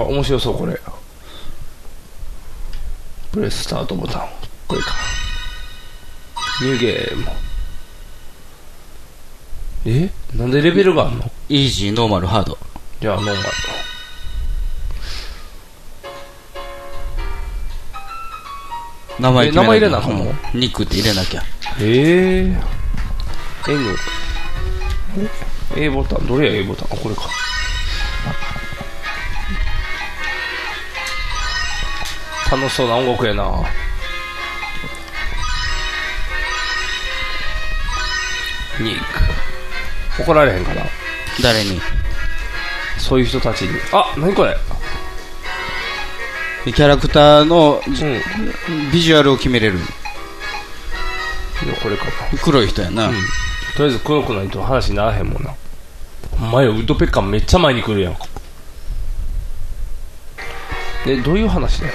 [0.00, 0.80] わ面白そうこれ。
[3.32, 4.28] プレススタートボタン。
[4.68, 4.94] これか。
[6.60, 7.51] ニューゲーム。
[9.84, 10.10] え？
[10.36, 11.30] なんでレベルがあんの？
[11.48, 12.56] イージー、ノーマル、ハード。
[13.00, 13.38] じゃあノーマル
[19.18, 20.24] 名前名前入れなあかんの？
[20.24, 20.26] う
[20.56, 21.42] んニックって入れなきゃ。
[21.80, 22.56] ええ
[23.68, 23.96] N
[25.76, 26.26] A ボタン。
[26.26, 26.88] どれや A ボタン？
[26.92, 27.22] あこれか。
[32.50, 33.44] 楽しそうな音楽やな。
[38.80, 39.31] ニック
[40.22, 40.82] 怒られへんかな。
[41.42, 41.80] 誰に？
[42.98, 43.78] そういう人たちに。
[43.92, 44.56] あ何これ。
[46.64, 47.82] でキャラクターの、
[48.92, 49.78] ビジュアルを決めれる。
[51.82, 52.12] これかな。
[52.42, 53.08] 黒い人やな。
[53.08, 53.14] うん。
[53.76, 55.54] とりあえず黒くないと話にならへんもんな。
[56.34, 58.16] お前ウッドペッカーめっちゃ前に来るやん。
[61.04, 61.94] でどういう話だよ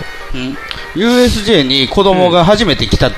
[0.95, 3.11] ？USJ に子供が初めて来たっ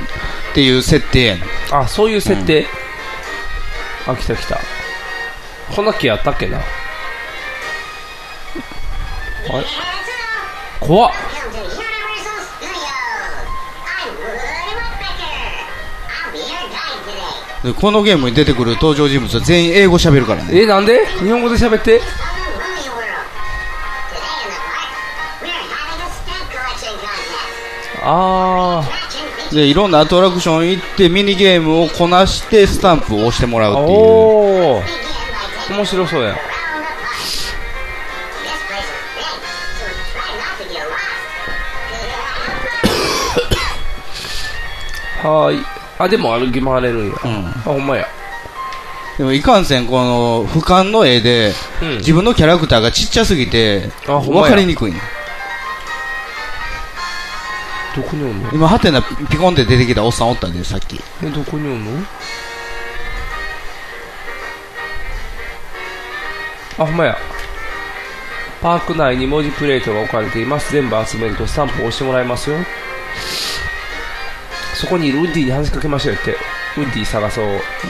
[0.53, 1.75] ていう設定やねん。
[1.75, 2.67] あそういう設定、
[4.07, 4.59] あ来た来た
[5.75, 6.57] こんな木あったっけな？
[6.57, 6.61] あ
[9.59, 9.65] れ？
[10.79, 11.11] 怖っ。
[17.63, 20.61] でこのゲームに出てくる登場人物は全員英語喋るからね。
[20.61, 21.05] えなんで？
[21.05, 22.01] 日本語で喋って。
[28.01, 28.81] あ
[29.51, 35.08] で、いろんなアトラクション行ってミニゲームをこなしてスタンプを押してもらうあっていう。
[35.69, 36.35] 面白そうや
[45.21, 45.65] はーい。
[45.97, 47.15] あ、でも歩き回れるんや。
[47.23, 48.07] あ、ほんまや。
[49.17, 55.01] でもいかんせん、この、俯瞰の絵で、うん自分のキャラクターがちっちゃすぎて、あほんまやわかりにくいね。
[57.97, 58.49] どこにおんの？
[58.53, 61.01] 今、ハテナピコンって出てきたおっさんおったんで、さっき。
[61.21, 61.91] え、どこにおんの？
[66.79, 67.17] あ、ほんまや。
[68.61, 70.71] パーク内に文字プレートが置かれています。
[70.73, 72.57] 全部集めるとスタンプを押してもらいますよ。
[74.73, 76.31] そこにいるウッディに話しかけましょうよって。
[76.77, 77.45] ウッディ探そう。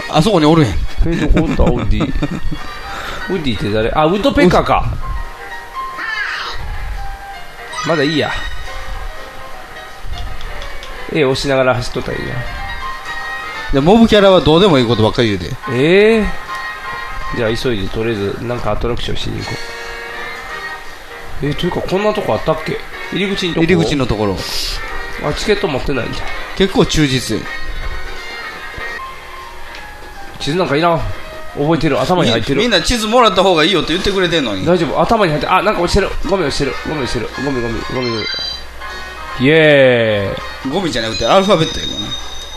[0.10, 0.72] あそこにおるやん。
[1.08, 2.04] え、どこおったウッディ？
[3.30, 3.92] ウッディって誰？
[3.92, 4.86] あ、ウッドペッカーか。
[7.88, 8.32] まだいいや。
[11.14, 12.36] 絵押しながら走っとったらいいや。
[13.74, 15.56] で、モブキャラはどうでもいいことばっかり言うで。
[15.72, 16.49] ええ
[17.36, 19.52] じゃあ急いでとりあえずなんかアトラクションしに行こ
[21.44, 21.46] う。
[21.48, 22.78] えというかこんなとこあったっけ？
[23.14, 24.36] 入り口のとこ入り口のところ。
[25.24, 26.28] あ、チケット持ってないんじゃん。
[26.58, 27.44] 結構忠実や
[30.40, 31.00] 地図なんかいらん。
[31.56, 32.00] 覚えてる。
[32.00, 32.58] 頭に入ってる。
[32.58, 34.66] みみんな地図もらった方がいいよって言ってくれてんのに。
[34.66, 35.02] 大丈夫。
[35.02, 35.54] 頭に入ってる。
[35.54, 36.10] あ、なんか落ちてる。
[36.30, 36.74] ゴミ落ちてる。
[36.88, 37.30] ゴミ落ちてる。
[37.44, 38.24] ゴミゴミゴミゴミ。
[39.42, 40.72] イエーイ。
[40.72, 41.86] ゴミじゃなくてアルファベットや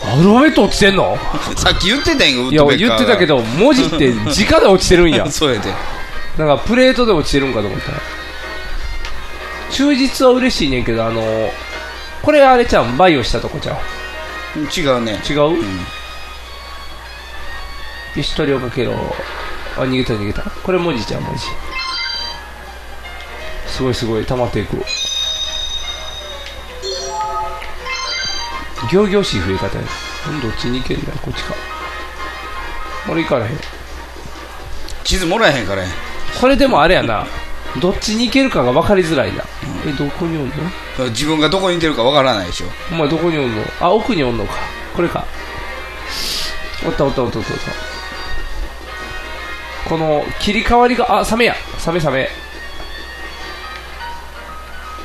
[0.05, 1.17] アルファベット落ちてんの？
[1.55, 5.25] さっき言ってたんやいや、言ってたけど、文字って直で落ちてるんや。
[5.31, 5.73] そうやで。
[6.37, 7.97] なんかプレートで落ちてるんかと思ったら。
[9.71, 11.51] 忠実は嬉しいねんけど、あの
[12.21, 13.77] これあれちゃん、バイオしたとこちゃ
[14.55, 14.59] う？
[14.59, 15.19] 違うね。
[15.27, 15.53] 違う、よ
[18.21, 18.93] し、鳥をかけろ。
[19.77, 20.43] あ、逃げた逃げた。
[20.63, 21.43] これ文字ちゃん、文字。
[23.67, 24.83] すごいすごい、溜まっていく。
[28.89, 29.83] 行々しい増え方や。
[30.29, 31.53] うんどっちに行けんだよ、こっちか。
[33.09, 33.51] 俺行かれへん。
[35.03, 35.89] 地図もらえへんからや
[36.39, 37.27] これでもあれやな。
[37.81, 39.43] どっちに行けるかが分かりづらいな。
[39.85, 40.53] え、どこにおんの？
[41.09, 42.67] 自分がどこにいてるかわからないでしょ。
[42.91, 43.63] お前どこにおんの？
[43.81, 44.53] あ、奥におんのか。
[44.95, 45.25] これか。
[46.85, 47.71] おったおったおったおったおった。
[49.89, 51.55] この切り替わりが、あ、サメや。
[51.79, 52.29] サメサメ。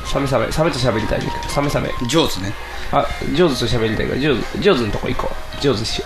[0.05, 0.51] サメサメ。
[0.51, 1.21] サメと喋りたい。
[1.47, 1.89] サメサメ。
[2.07, 2.53] 上手ね。
[2.91, 5.61] あ、上手と喋りたいから、上手、上手のとこ行こう。
[5.61, 6.05] 上手しよ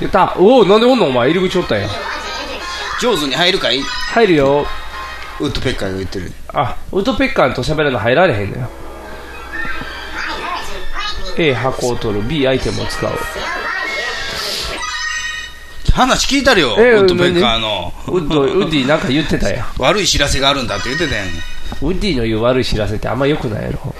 [0.00, 0.04] う。
[0.04, 0.34] やった。
[0.38, 1.88] おお、なんでおんのお前、入り口おったんや。
[3.00, 3.80] 上手に入るかい？
[3.80, 4.66] 入るよ。
[5.40, 6.32] ウッドペッカーが言ってる。
[6.48, 8.68] あ、ウッドペッカーと喋るの入られへんのよ。
[11.36, 13.10] A 箱を取る B アイテムを使う
[15.92, 17.92] 話聞いたるよ、えウッドペッカーの。
[18.08, 21.26] ウッドウッディなんか言ってたやん 悪い知らせがあるんだって言ってたやん。
[21.26, 23.94] ウッディの言う悪い知らせってあんま良くないやろ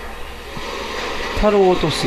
[1.40, 2.06] 樽を落とす、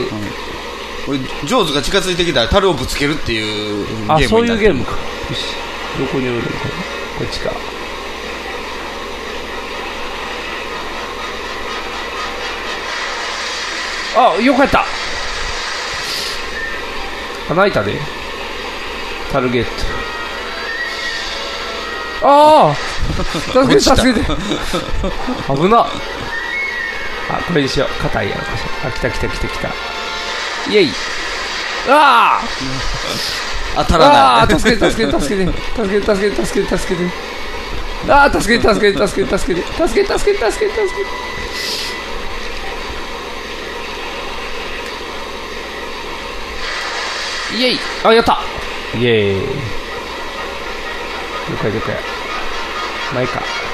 [1.08, 4.92] 俺ジョーズが近づいてきたら樽をぶつけるっていうゲームあそういうゲームか。
[4.92, 4.98] よ
[5.34, 5.56] し。
[6.00, 6.48] どこにおるのか。
[6.48, 6.52] な
[7.20, 7.52] こっちか。
[14.16, 14.86] あよかった。
[17.50, 18.00] あ泣いたで。
[19.32, 19.70] タルゲット。
[22.24, 22.76] ああ
[23.24, 24.26] 助けて助けて。
[25.48, 25.88] 危な
[27.38, 27.90] あ、これにしよう。
[28.02, 28.90] 硬いやろかしら。
[28.90, 29.68] あ、来た来た来た来た。
[29.68, 30.92] イェイ。
[31.90, 34.18] ああ当たらない。
[34.18, 35.52] ああ、助けて助けて助けて。
[35.76, 37.10] 助けて助けて助けて助けて。
[38.12, 39.68] ああ、助けて助けて助けて助けて。
[39.88, 41.10] 助けて助けて助けて助けて。
[47.54, 47.80] イェイ。
[48.04, 48.40] あ、やった。
[48.96, 49.42] イェイ。
[51.52, 51.96] 了解了解。
[53.14, 53.71] 前か。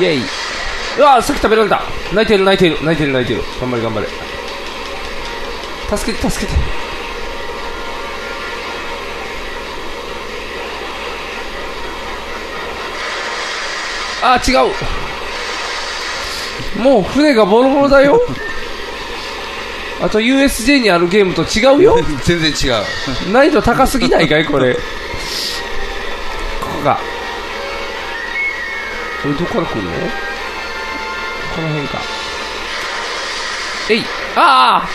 [0.00, 0.20] イエイ。
[0.98, 1.82] うわさっき食べられた。
[2.12, 3.42] 泣いてる泣いてる泣いてる泣いてる。
[3.60, 4.06] 頑張れ頑張れ。
[5.96, 6.58] 助けて助けて。
[14.22, 14.52] あ違
[16.78, 16.82] う。
[16.82, 18.20] もう船がボロボロだよ。
[20.02, 21.96] あと USJ にあるゲームと違うよ。
[22.24, 23.32] 全然違う。
[23.32, 24.74] 難易度高すぎないかいこれ。
[26.60, 26.98] ここが
[29.26, 29.90] これどこから来るの？
[29.90, 29.96] こ
[31.60, 31.98] の辺か。
[33.90, 34.04] えい
[34.36, 34.86] あ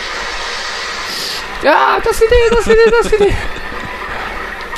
[1.64, 3.32] あああ助けて助けて助けて。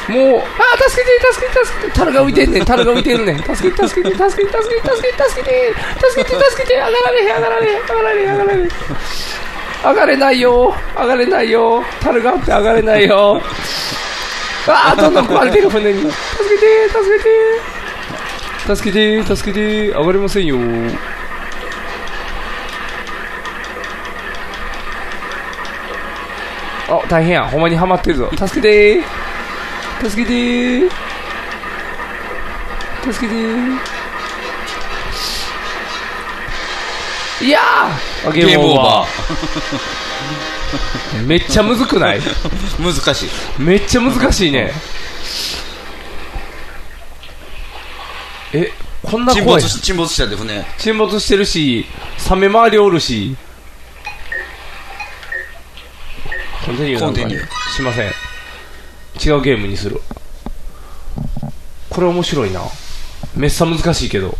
[0.08, 1.92] もうああ助けて助けて助けて。
[1.96, 3.38] 樽が浮いてんねん樽が浮いてるねん。
[3.38, 5.72] 助けて助けて助けて助けて助けて助けて。
[6.10, 6.74] 助けて助けて。
[6.74, 8.68] 上がられへん上がられへん上がられへん上がられへん。
[9.84, 10.74] 上がれないよ。
[10.96, 11.84] 上がれないよ。
[12.00, 13.40] 樽があって上がれないよ。
[14.66, 16.10] ああどんどん壊れてる船に。
[16.10, 16.12] 助
[16.48, 17.30] けて助けて
[18.66, 19.88] 助けて助けて。
[19.90, 20.56] 上がれませんよ。
[26.88, 27.46] あ大変や。
[27.46, 28.30] ほんまにハマってるぞ。
[28.36, 29.02] 助けて。
[30.08, 30.88] 助けて。
[33.12, 33.34] 助けて。
[37.44, 38.28] いやー！
[38.28, 41.26] あゲームオーバー。
[41.26, 42.20] めっちゃむずくない？
[42.80, 43.30] 難しい。
[43.58, 44.72] めっちゃ難しいね
[48.54, 49.62] えこんな沈怖い。
[49.62, 51.84] 没し沈没したで船沈没してるし
[52.16, 53.36] サメ周りおるし。
[56.64, 58.12] コンティニューなんかコンティニュしません。
[59.22, 60.00] 違うゲームにする。
[61.90, 62.62] これ面白いな。
[63.36, 64.38] めっさ難しいけど。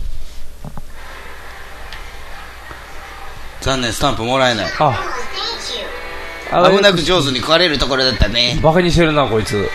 [3.61, 4.73] 残念スタンプもらえない。
[4.79, 5.03] あ。
[6.71, 8.59] 危なく上手に食われるところだったね。
[8.63, 9.69] バカにしてるなこいつ。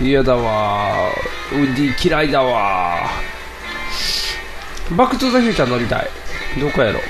[0.00, 1.10] 嫌だわ。
[1.52, 2.98] ーウッディ嫌いだわ。
[3.30, 3.33] ー
[4.92, 6.08] バックトゥザフューチャー乗りたい。
[6.60, 7.00] どこやろ？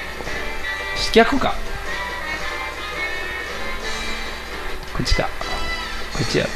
[1.13, 1.55] 逆か？
[4.93, 5.25] こっちか？
[5.25, 5.29] こ
[6.23, 6.51] っちやろ。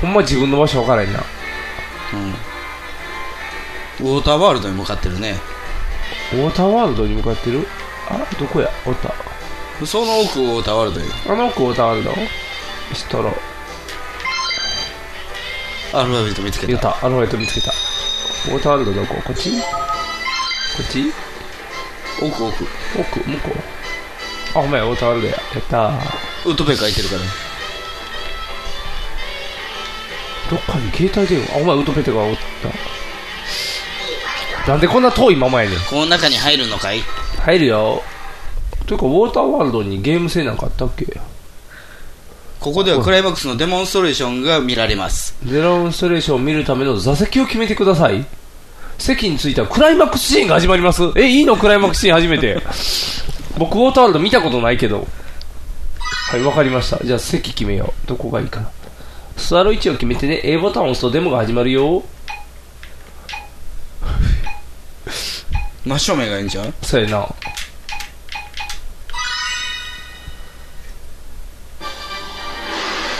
[0.00, 1.18] ほんま自分の場所分からへんな。
[4.00, 5.34] ウォーターワールドに向かってるね。
[6.32, 7.66] ウォーターワールドに向かってる？
[8.08, 8.70] あどこや？
[8.86, 9.12] おった
[9.84, 11.06] その奥ウォーターワールドよ。
[11.28, 12.12] あの奥ウォーターワールド？
[12.94, 13.34] 知っとろ。
[15.92, 16.90] アルファベット見つけた。
[17.04, 17.72] アルファベット見つけた
[18.48, 19.14] ウォーターワールドどこ？
[19.24, 19.50] こっち？
[19.60, 19.64] こ
[20.82, 21.12] っち？
[22.22, 22.64] 奥奥。
[22.98, 23.20] 奥？
[23.20, 24.58] 向こう？
[24.58, 24.84] あほんまや。
[24.84, 25.34] ウォーターワールドや。
[25.34, 26.48] やったー。
[26.48, 27.20] ウッドペッカーいてるから。
[30.50, 31.54] どっかに携帯電話。
[31.54, 32.36] あお前ウッドペテがおっ
[34.66, 34.70] た。
[34.70, 35.78] なんでこんな遠いままやねん。
[35.80, 37.00] この中に入るのかい？
[37.44, 38.02] 入るよ。
[38.86, 41.06] というかウォーターワールドにゲーム性なんかあったっけ？
[42.60, 45.34] ここではクライマックスのデモンストレーションが見られます。
[45.42, 48.26] デロンストレーションを見るための座席を決めてください。
[48.98, 51.04] 席に着いたらクライマックスシーンが始まります。
[51.16, 51.56] えいいの？
[51.56, 52.60] クライマックスシーン初めて。
[53.56, 55.06] 僕ウォーターワールド見たことないけど。
[56.30, 57.02] はいわかりました。
[57.02, 58.06] じゃあ席決めよう。
[58.06, 58.70] どこがいいかな。
[59.38, 60.42] 座る位置を決めてね。
[60.44, 62.04] A ボタンを押すとデモが始まるよ。
[65.86, 67.26] 真正面がいいんじゃんそうやな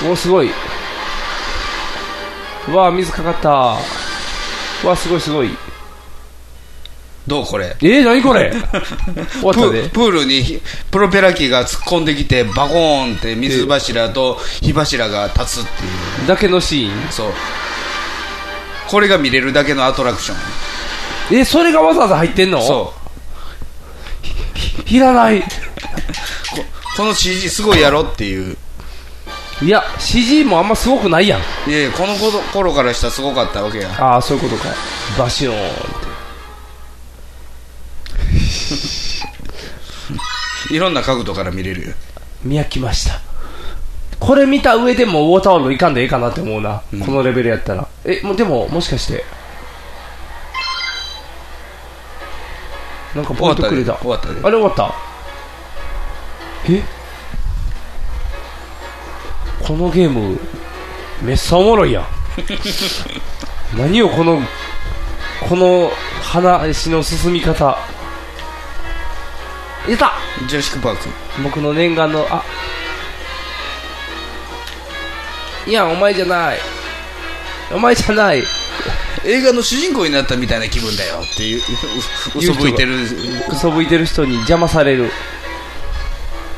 [0.08, 0.50] おすごい。
[2.68, 3.76] うわ水かかった。
[4.84, 5.50] うわすごいすごい。
[7.26, 7.76] どうこれ？
[7.82, 8.50] えー、何これ？
[9.40, 9.82] 終わったで。
[9.84, 16.26] ププールにプロペラ機が突っ込んできてバコーンって水柱と火柱が立つっていう。
[16.28, 17.12] だけのシーン？
[17.12, 17.32] そう。
[18.88, 21.38] これが見れるだけのアトラクション。
[21.38, 22.60] えそれがわざわざ入ってんの？
[22.66, 22.94] そ
[24.88, 24.94] う。
[24.94, 25.42] いらない。
[26.50, 26.64] こ
[26.96, 28.56] この CG すごいやろっていう
[29.62, 31.40] いや CG もあんますごくないやん。
[31.68, 33.88] いやいやこの頃頃からしたらすごかったわけや。
[33.98, 34.70] ああそういうことか。
[35.18, 35.70] バシオーンっ
[40.68, 40.70] て。
[40.74, 41.94] いろんな角度から見れるよ。
[42.42, 43.20] 見飽きました。
[44.18, 47.86] これ見た上でもウォーターワールドいかんでええかなって思うな、このレベルやったら。
[48.04, 49.24] えもうでももしかして。
[53.14, 53.94] なんかポイントくれた。
[53.96, 54.34] 終わったで。
[54.42, 54.94] あれ終わった？
[56.70, 56.82] え？
[59.70, 60.36] このゲーム
[61.22, 62.04] めっさおもろいやん。
[63.78, 64.42] 何よこの
[65.48, 67.78] この話の進み方。
[69.88, 70.14] いた！
[70.48, 71.08] ジュラシック・パーク。
[71.44, 72.42] 僕の念願のあ。
[75.68, 76.58] いやお前じゃない。
[77.70, 78.42] お前じゃない。
[79.24, 81.62] 映画の主人公になったみたいな気分だよっていうう
[82.38, 82.96] 嘘吹いてる。
[83.48, 85.12] 嘘吹いてる人に邪魔される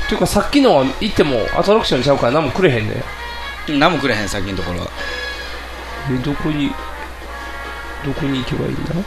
[0.09, 3.03] というかさっきのは行ってもアトラクションちゃうから何もくれへんね
[3.69, 4.89] 何もくれへん先のところは。
[6.11, 6.71] えどこに
[8.05, 8.93] どこに行けばいいんだ？
[8.95, 9.01] こ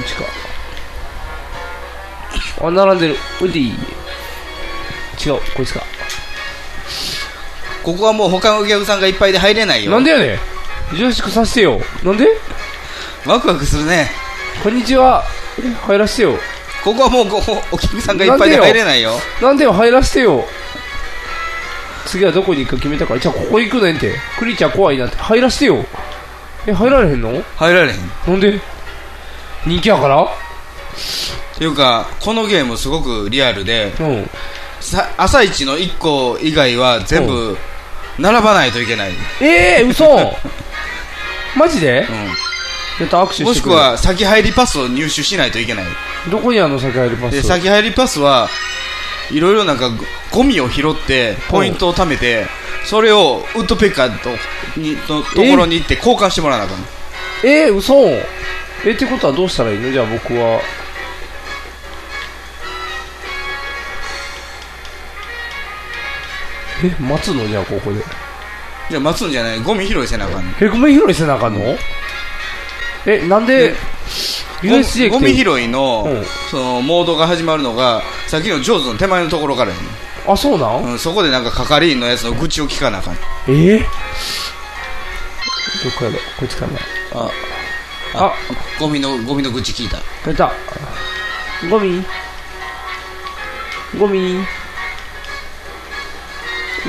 [0.00, 0.24] っちか。
[2.66, 3.16] あ並んでる。
[3.40, 3.70] ウディ
[5.24, 5.82] 違うこいつか。
[7.84, 9.92] ここはもう他のお客さんがいっぱいで入れないよ。
[9.92, 10.38] なんでやねん。
[10.96, 11.80] ジュラシックさせてよ。
[12.02, 12.26] なんで？
[13.24, 14.10] ワクワクするね。
[14.62, 15.22] こんにちは。
[15.58, 16.36] え入らせてよ
[16.84, 17.38] ここはもうご
[17.70, 19.12] お客さんがいっぱいで入れないよ。
[19.40, 20.44] なんでよ入らせてよ。
[22.06, 23.20] 次はどこに行くか決めたから。
[23.20, 24.14] じゃあここ行くねんて。
[24.38, 25.16] クリーチャー怖いなって。
[25.16, 25.84] 入らせてよ。
[26.66, 27.42] え入られへんの？
[27.56, 27.98] 入られへん。
[28.26, 28.60] なんで？
[29.64, 30.22] 人気やから？
[30.22, 34.30] っていうかこのゲームすごくリアルで、うん、
[34.80, 37.56] さ朝一の1個以外は全部
[38.18, 40.04] 並ばないといけない、ええー、嘘。
[41.56, 45.84] マジで、うん、やった握手してもしくは先入りパスを入手しないといけない
[46.30, 47.32] どこにあるの先入りパス？
[47.32, 48.48] で先入りパスは
[49.30, 49.90] いろいろなんか
[50.30, 52.46] ゴミを拾ってポイントを貯めて
[52.84, 54.30] それをウッドペッカーと
[54.80, 56.78] にのところに行って交換してもらわなあかん。
[57.44, 57.94] えー、嘘。
[58.84, 59.90] えってことはどうしたらいいの？
[59.90, 60.60] じゃあ僕は。
[66.84, 67.46] え待つの？
[67.46, 68.02] じゃあここで。
[68.90, 69.60] じゃあ待つんじゃない。
[69.60, 70.54] ゴミ拾いせなあかんねん。
[70.60, 71.60] え、ゴミ拾いせなあかんの？
[73.06, 73.74] え、なんで、
[74.62, 76.06] USJ ゴミ拾いの、
[76.50, 79.82] そのモードが始まるのがさっきのジョーズの手前のところからやね
[80.26, 83.14] あそうなん、うん、そこでなんか係員のやつの愚痴を聞かなあかん。
[83.48, 83.86] えー、ど
[85.98, 86.78] こやろこっちかな
[87.14, 87.30] あ
[88.14, 88.32] あ
[88.78, 89.98] ゴミのゴミの愚痴聞いた。
[90.24, 90.52] 出た。
[91.70, 92.04] ゴミ。
[93.98, 94.36] ゴミ。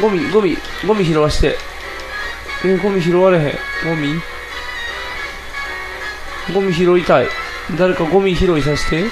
[0.02, 1.58] ゴミゴミゴミ拾わして。
[2.66, 3.54] えーゴミ拾われへん。
[3.86, 4.22] ゴミ
[6.54, 7.28] ゴミ拾いたい。
[7.78, 9.06] 誰かゴミ拾いさせて。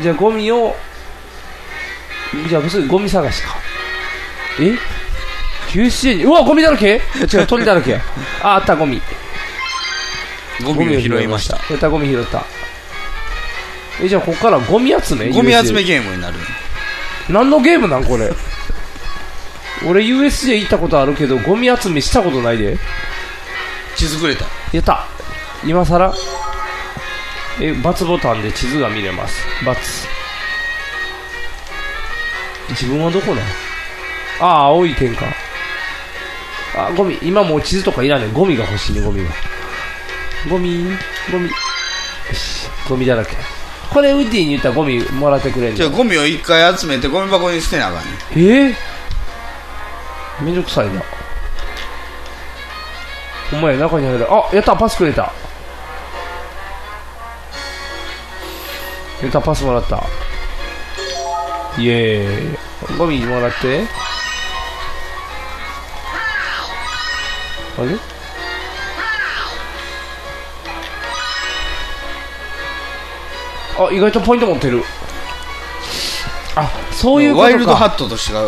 [0.00, 0.74] じゃあゴミを
[2.48, 3.56] じゃあすぐゴミ探しか。
[4.60, 4.76] え
[5.72, 7.00] ？USJ にうわゴミだらけ？
[7.32, 8.00] 違う鳥だらけや。
[8.42, 9.00] ああったゴミ。
[10.64, 11.56] ゴミを拾いました。
[11.70, 12.44] やったゴミ拾った。
[14.02, 15.30] えじゃあここからゴミ集め？
[15.30, 16.36] ゴミ集めゲームになる。
[17.28, 18.30] 何のゲームなんこれ？
[19.88, 22.78] 俺 USJ 行ったことあるけどゴミ集めしたことないで。
[23.96, 24.44] 地図くれた。
[24.72, 25.06] やった
[25.64, 26.14] 今さら
[27.60, 29.76] え×ボタンで地図が見れます×
[32.70, 33.44] 自分はどこなん
[34.40, 35.24] ああ青い点か。
[36.76, 37.18] あゴミ。
[37.22, 39.30] 今もう地図とかいらねえゴミが欲しいねゴミが。
[40.48, 40.84] ゴミ
[41.32, 41.46] ゴミ。
[41.46, 41.50] よ
[42.34, 42.68] し。
[42.88, 43.36] ゴミだらけ。
[43.90, 48.76] これウッディに言ったらゴミもらってくれんのじゃあゴミを一回集めてゴミ箱に捨てなあかんねえ？
[50.42, 51.02] ー、めんどくさいな。
[53.54, 55.32] お前中に入るあやったパスくれた
[59.22, 60.04] やったパスもらった
[61.78, 63.82] イエーイゴミもらって
[67.78, 67.96] あれ
[73.78, 74.82] あ意外とポイント持ってる
[76.56, 78.42] あそういうことかワイルドハットとしか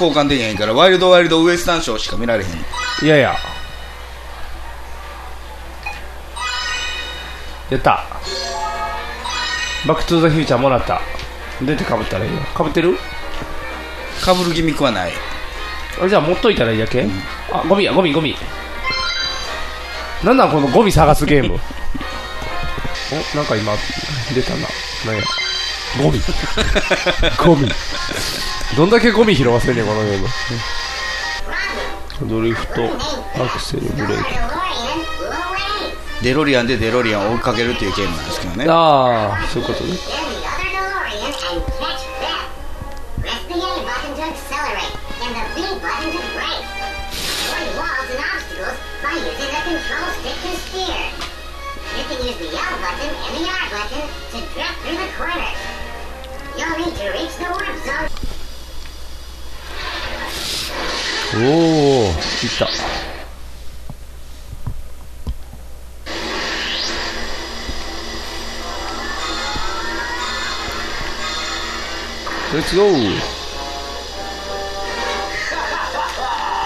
[0.00, 2.50] 交換できへんからワイルドワイルドウエスタンショーしか見られへん
[3.04, 3.36] いやいや
[7.70, 8.04] やった
[9.86, 11.00] バックトゥーザフューチャーもらった。
[11.62, 12.40] 出てかぶったらいいよ。
[12.54, 12.96] かぶってる？
[14.24, 15.12] かぶるギミックはない。
[16.02, 17.06] あじゃあ持っといたらいいだけ、
[17.52, 18.36] あゴミやゴミゴミ。
[20.24, 21.54] なんなんこのゴミ探すゲーム？
[23.34, 23.72] おなんか今
[24.34, 24.58] 出たな。
[25.06, 25.22] なんや？
[26.02, 26.20] ゴミ。
[27.44, 27.70] ゴミ。
[28.76, 30.28] どんだけゴミ拾わせんねんこのゲーム。
[32.28, 32.84] ドリフト
[33.42, 34.34] アクセルブレーキ
[36.22, 38.66] デロリアンでデロリアンを追いかけるっていうゲームなんですけどね。
[38.68, 39.96] ああそういうことね。
[43.20, 44.36] Press the A button to
[72.54, 73.12] レッツゴー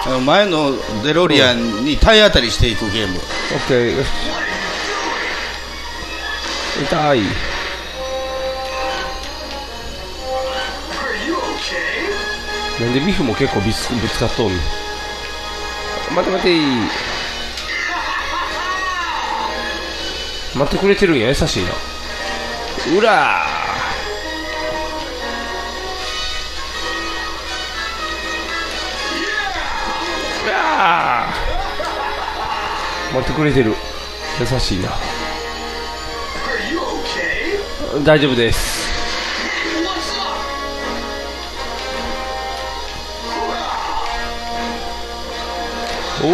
[0.05, 0.73] あの前の
[1.03, 3.15] デロリアンに体当たりしていくゲーム。
[3.15, 4.07] オッケーよし
[6.83, 7.21] 痛い
[12.79, 14.59] なんでビフも結構ぶつぶつかっとんの？
[16.15, 16.57] 待て待て
[20.57, 21.27] 待ってくれてるんや。
[21.27, 21.69] 優しいな。
[22.97, 23.01] う
[30.81, 33.75] らーうわー待ってくれてる。
[34.39, 34.89] 優しいな。
[38.03, 38.81] 大丈夫です。
[46.23, 46.29] おお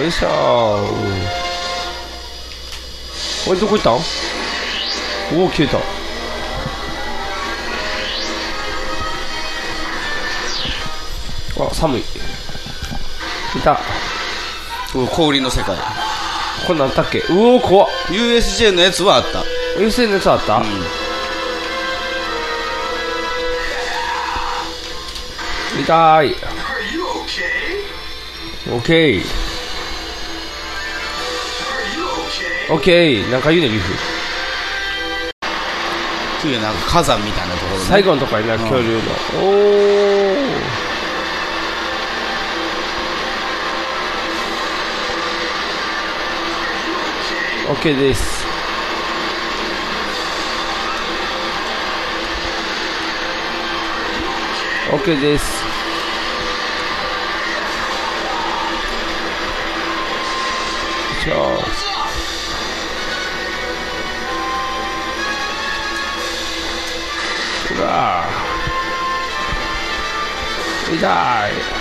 [0.00, 0.28] よいしょ
[3.48, 3.94] おいどこ行ったん？
[5.36, 6.01] おお消えた。
[11.70, 12.00] あ寒い。
[12.00, 12.04] い
[13.62, 13.78] た。
[15.10, 15.76] 氷の世界。
[16.66, 17.18] こんなんあったっけ？
[17.20, 17.88] うおー怖っ。
[18.08, 19.44] USJ のやつはあった。
[19.80, 20.62] USJ のやつあった、
[25.80, 26.36] 痛い。
[28.70, 29.24] オッケー
[32.70, 33.92] オッケーなんか言うねビフ。
[36.48, 37.84] うなんか火山みたいなところね。
[37.88, 38.60] 最後のとこやなうん。
[38.60, 39.00] 恐竜の、
[39.42, 40.36] おお
[47.82, 48.44] Look at this.
[54.92, 55.42] Look at this.
[61.26, 61.58] Oh.
[67.80, 68.28] Ah.
[71.00, 71.71] Die.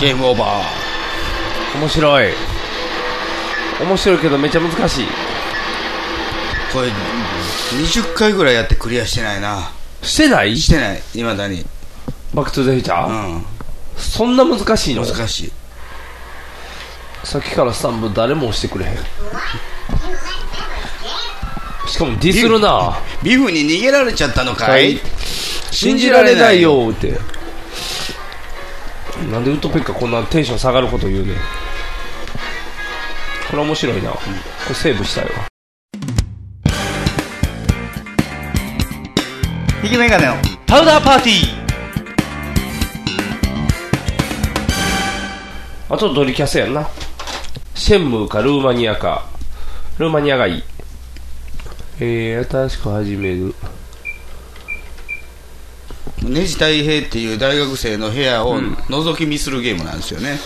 [0.00, 1.78] ゲームオーバー。
[1.80, 2.32] 面白い。
[3.80, 5.06] 面白いけどめっちゃ難しい。
[6.72, 6.88] これ、
[7.82, 9.70] 20回ぐらいやってクリアしてないな。
[10.02, 10.56] してない？
[10.56, 11.64] してない、未だに。
[12.32, 13.08] バックトゥザフューチャー？
[13.08, 13.44] うん。
[13.96, 15.04] そんな難しいの？
[15.04, 15.52] 難しい。
[17.24, 18.96] さっきからスタンプ誰も押してくれへん。
[21.88, 25.00] しかもディスるなビフに逃げられちゃったのかい？
[25.72, 27.18] 信じられないよって。
[29.38, 31.36] なんでウッドペッカーこんなテンション下がること言うねん
[33.48, 34.10] これ面白いな。
[34.10, 34.18] こ
[34.68, 35.30] れセーブしたいわ。
[39.80, 40.34] ひげメガネの
[40.66, 46.88] パウダーパーティーあとドリキャスやんな。
[47.76, 49.28] シェンムーかルーマニアか。
[49.98, 50.62] ルーマニアがいい。
[52.00, 53.54] えー、新しく始める。
[56.28, 60.38] ネジ太平っていう大学生の部屋を覗き見するゲームなんですよね。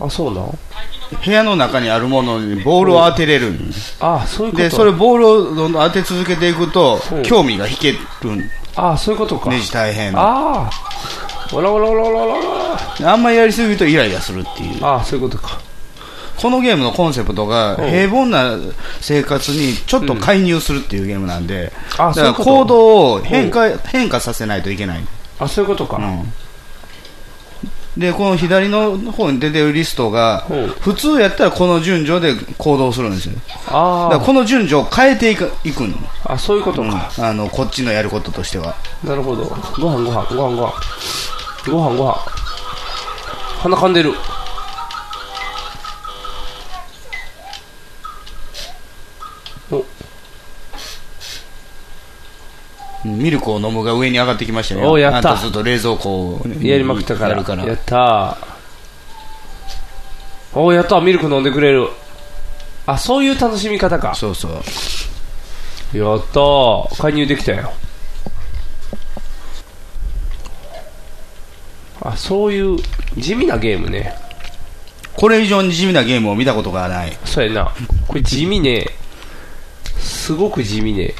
[0.00, 0.58] あ、そうなん
[1.24, 3.96] 部屋の中にあるものにボールを当てれるんです。
[4.00, 7.98] あ、そういうことで、それボールをどんどん当て続けていくと、興味が引ける
[8.32, 9.50] んあ、そういうことか。
[9.50, 10.20] ネジ大変の。
[10.20, 10.70] ああ。
[11.52, 12.26] おらおらおらおらお
[13.02, 14.84] らあんまりやりすぎるとイライラするっていう。
[14.84, 15.60] ああ、そういうことか。
[16.36, 18.56] このゲームのコンセプトがうん平凡な
[19.00, 25.04] 生活にちょっと介入するっていうゲームなんで、あだからそういうこと行動を変化変化させないといけない。
[25.38, 26.00] あ、そういうことか。
[27.96, 30.46] で、この左の方に出てるリストが、
[30.80, 33.34] 普通やったらこの順序で行動するんですよ。
[33.68, 35.94] あだからこの順序を変えていくいくの。
[36.24, 37.12] あ、そういうことか。
[37.18, 38.74] あの、こっちのやることとしては。
[39.04, 39.44] なるほど。
[39.78, 40.72] ご飯ご飯ご飯ご飯。
[41.70, 42.18] ご飯ご飯。
[43.62, 44.12] 鼻かんでる。
[49.70, 49.84] お、
[53.04, 54.90] ミルクを飲むが上に上がってきましたよ。
[54.90, 57.30] おやったずっと冷蔵庫をやりまくったから。
[57.30, 57.64] やるから。
[57.64, 60.58] やったー。
[60.58, 61.88] おやったミルク飲んでくれる。
[62.86, 64.14] あ、そういう楽しみ方か。
[64.14, 64.52] そうそう。
[65.96, 66.96] やったー。
[66.96, 67.72] 介入できたよ。
[72.00, 72.78] あ、そういう
[73.16, 74.14] 地味なゲームね。
[75.16, 77.16] これ以上に地味なゲームを見たことがない。
[77.24, 77.72] そうやな。
[78.06, 78.86] これ地味ね。
[79.98, 81.14] すごく地味ね。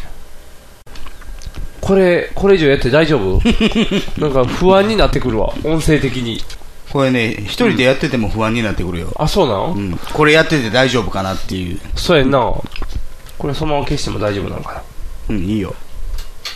[1.85, 3.43] これ、これ以上やって大丈夫？
[4.18, 5.53] なんか不安になってくるわ。
[5.64, 6.43] 音声的に。
[6.91, 9.12] これね、一人でやってても不安になってくるよ。
[9.16, 9.99] あ、そうなのうん。
[10.14, 11.78] これやってて大丈夫かなっていう。
[11.95, 12.39] そうやんな。
[12.39, 14.82] これそのまま消しても大丈夫なのかな。
[15.28, 15.74] うん、いいよ。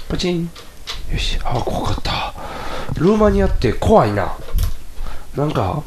[0.09, 0.51] パチン。
[1.13, 1.39] よし。
[1.45, 2.33] あ、怖かった。
[2.99, 4.33] ルーマニアって怖いな。
[5.37, 5.83] なんか、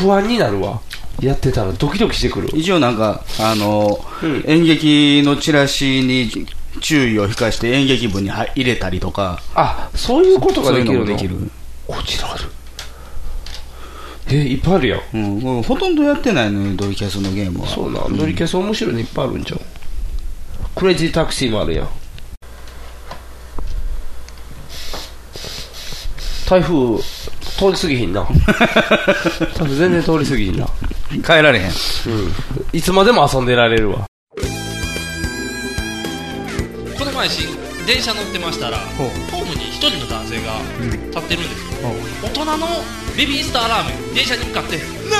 [0.00, 0.80] 不安になるわ。
[1.20, 2.48] やってたらドキドキしてくる。
[2.52, 4.00] 一応なんか、あの、
[4.46, 6.48] 演劇のチラシに
[6.80, 9.40] 注意を引かして演劇部に入れたりとか。
[9.54, 11.04] あ、そういうことができるの？
[11.06, 11.36] できる。
[11.86, 12.44] こちらある。
[14.28, 15.00] え、いっぱいあるやん。
[15.12, 17.68] うん、ほとんどやってないのよ、ドリキャスのゲームは。
[17.68, 19.60] そうな、ドリキャス面白いのいっぱいあるんじゃん。
[20.76, 21.88] クレイジータクシーもあるやん。
[26.48, 28.22] 台風、通り過ぎひんな。
[29.54, 30.68] 多分全然通り過ぎひんな。
[31.24, 31.66] 帰られへん。
[31.66, 31.72] うん。
[32.72, 34.09] いつまでも遊んでられるわ。
[37.20, 37.48] 前し
[37.86, 40.56] 電車乗ってましたらホームに一人の男性が
[41.12, 41.90] 立ってるんですよ、
[42.22, 42.66] 大人の
[43.16, 44.78] ベビースターラーメン電車に向かって
[45.10, 45.18] 「な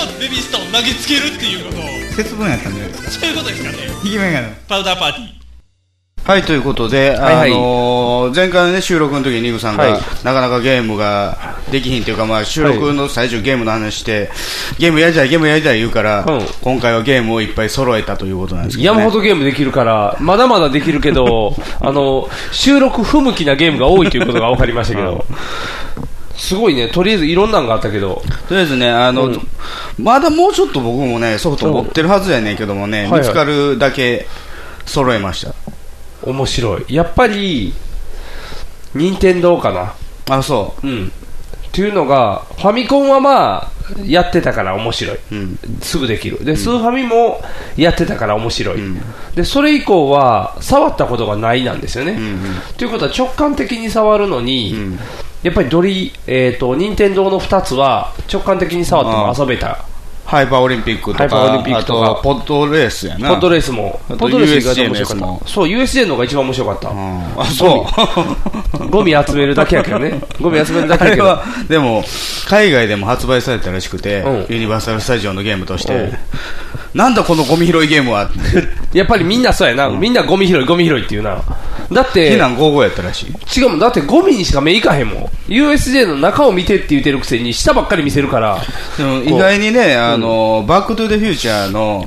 [0.00, 1.84] あ!」ベビースターを投げつけるっていうことを。
[2.16, 2.94] 節分やったんで。
[3.10, 3.76] そういうことですかね。
[4.02, 4.54] ひげメガネ。
[4.68, 6.30] パウダーパーティー。
[6.30, 7.50] はい、ということで、はいはい。
[7.50, 10.02] あのー前回のね、収録の時にニグさんが、はい。
[10.22, 14.30] なかなかゲームができひんというか、まあ、収録の最中ゲームの話して、
[14.78, 16.24] ゲームやりたい、ゲームやりたい言うから、
[16.60, 18.98] 今回はゲームをいっぱい揃えたということなんですけど、ね。
[19.00, 25.24] 山ほどゲームできるから、まだまだできるけど、 あの、収録不向きなゲームが多いということが分かりましたけど、
[26.36, 29.32] すごいね、とりあえずいろんなんがあったけど、とりあえずね、あの、
[29.98, 34.26] まだもうちょっと僕もね、ソフト持ってるはずやねんけどもね、はいはい見つかるだけ
[34.84, 35.54] 揃えました。
[36.22, 36.94] 面白い。
[36.94, 37.72] やっぱり、
[38.94, 39.94] 任天堂かな。
[40.36, 41.12] あ、そうん。
[41.72, 43.70] っていうのが、ファミコンはまあ、
[44.04, 45.18] やってたから面白い。
[45.80, 46.44] すぐできる。
[46.44, 47.40] で、スーファミも
[47.78, 48.78] やってたから面白い。
[49.34, 52.18] で、それ以降は、触ったことがないなんですよね。
[52.76, 54.98] ということは直感的に触るのに、
[55.42, 59.86] やっぱりドリ、えっ、と、任天堂の2つは直感的に触っても遊べた。
[60.32, 64.00] ハイパーオリンピックとハイパーオかリンピックとかポッドレースやなポッドレースも。
[64.08, 65.48] ポッドレース意外と USJ 面白かった。
[65.48, 66.88] そう、USJ の方が一番面白かった。
[67.42, 67.86] あそ
[68.80, 70.18] う ゴミ集めるだけやけどね。
[70.40, 71.24] ゴミ集めるだけやけど。
[71.24, 72.02] あれはでも
[72.48, 76.18] 海外でも発売されたらしくて、ユニバーサル・スタジオのゲームとして、うん
[76.94, 78.30] なんだこのゴミ拾いゲームは
[78.92, 79.88] やっぱりみんなそうやな。
[79.88, 81.38] みんなゴミ拾い、ゴミ拾いっていうな。
[81.90, 83.26] だって、避難55やったらし
[83.56, 83.78] い違うもん。
[83.78, 85.30] だってゴミにしか目いかへんもん。
[85.50, 88.58] USJ の中を見てって言ってるくせに、下ばっかり見せるから。
[88.98, 92.04] でも意外にね、あの、バックトゥザフューチャーの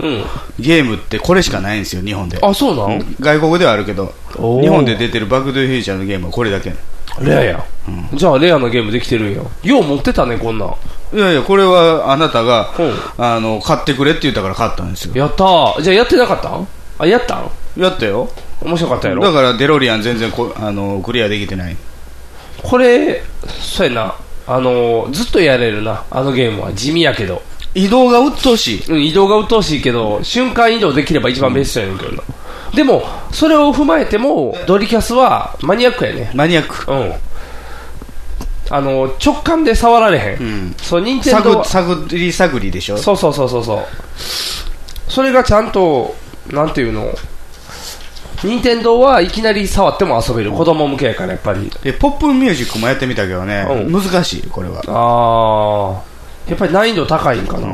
[0.60, 2.38] ゲームってこれしかないんですよ、日本で。
[2.42, 3.16] あ、そうなん？
[3.20, 6.74] 外国ではあるけど、おー日本で出てるバックトゥザフューチャーのゲームはこれだけ。
[7.22, 7.66] レアや。
[8.13, 9.41] じゃあレアなゲームできてるんや。
[9.63, 10.76] よう持ってたね、こんなん。
[11.13, 12.74] いやいや、これはあなたが、
[13.18, 15.13] あの、買ってくれって言ったから買ったんですよ。
[15.16, 15.82] やったー。
[15.82, 16.68] じゃあやってなかったん？
[16.99, 17.49] あ、やったん？
[17.78, 18.30] やったよ。
[18.61, 19.24] 面白かったやろ？
[19.24, 21.78] だからデロリアン全然こあのクリアできてない。
[22.63, 23.22] これ、
[23.59, 24.16] そうやな。
[24.47, 26.03] あのー、ずっとやれるな。
[26.09, 26.74] あのゲームは。
[26.74, 27.41] 地味やけど。
[27.74, 28.86] 移動が鬱陶しい。
[28.88, 32.24] うん、移動が鬱陶しいけど、瞬間移動できれば一番ベストやねんけどな。
[32.76, 36.32] でも、それを踏まえても、ドリキャスはマニアックやね。
[36.34, 36.91] マニアック。
[36.91, 37.13] うん。
[38.69, 40.76] あの、直感で触られへん。
[40.82, 42.97] そう、任天堂探探り探りでしょ？
[42.97, 43.86] そうそうそうそうそう。
[45.07, 46.15] それがちゃんと、
[46.51, 47.11] なんていうの、
[48.43, 50.51] 任天堂はいきなり触っても遊べる。
[50.51, 51.71] 子供向けやから、やっぱり。
[51.84, 54.82] で、ポップミュージックもやってみたけどね、難しい、これは。
[54.88, 57.67] ああ、やっぱり難易度高いんかな。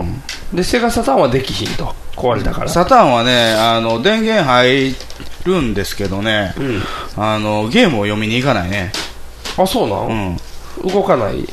[0.54, 1.96] で、セガサターンはできひんと。
[2.16, 2.70] 壊れたから。
[2.70, 4.96] サターンはね、あの、電源入
[5.46, 6.54] るんですけどね、
[7.16, 8.92] あの、ゲームを読みに行かないね。
[9.58, 10.38] あ、そうなん？
[10.84, 10.92] うん。
[10.92, 11.48] 動かない？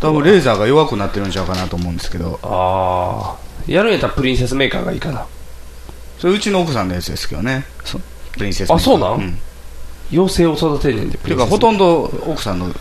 [0.00, 2.38] 多分レーザーが弱くなってるんちゃうかなと思うんですけど。
[2.42, 3.70] ああ。
[3.70, 5.26] やるんやったらプリンセスメーカーがいいかな。
[6.18, 7.64] それうちの奥さんのやつですけどね。
[7.84, 7.98] そ
[8.32, 9.38] プリンセスメーカーあ、そうなん、うん。
[10.10, 12.74] 妖精を育てんねんで、ていうか、ほとんど奥さんの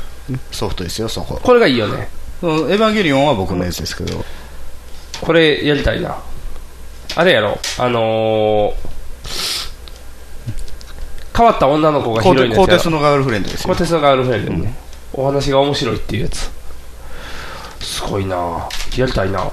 [0.52, 1.40] ソフトですよ、そこ。
[1.44, 2.10] これがいいよね。
[2.42, 4.26] エヴァンゲリオンは僕のやつですけど。
[5.22, 6.18] これやりたいな。
[7.16, 8.76] あれやろ、あのー、
[11.36, 14.74] 変わった女の子がヒロインコーテスのガールフレンドですよコーテスのガールフレンドね、
[15.14, 16.52] お話が面白いっていうやつ。
[17.82, 19.52] すごいなやりたいな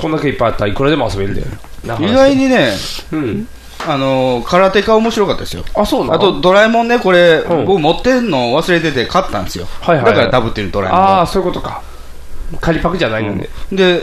[0.00, 1.42] こんだけいっぱいあったらいくらでも遊べるで。
[1.84, 2.72] な意外にね、
[3.12, 3.48] うん。
[3.86, 5.64] あの空手家面白かったですよ。
[5.74, 6.14] あ、そうなの？
[6.14, 9.66] あと、ドラえもんね、これ、僕持ってんの忘れてて買ったんですよ。
[9.80, 11.00] はいはいはいだからダブってるドラえもん。
[11.00, 11.82] ああ、そういうことか。
[12.60, 13.48] 仮パクじゃないのね。
[13.72, 14.00] で、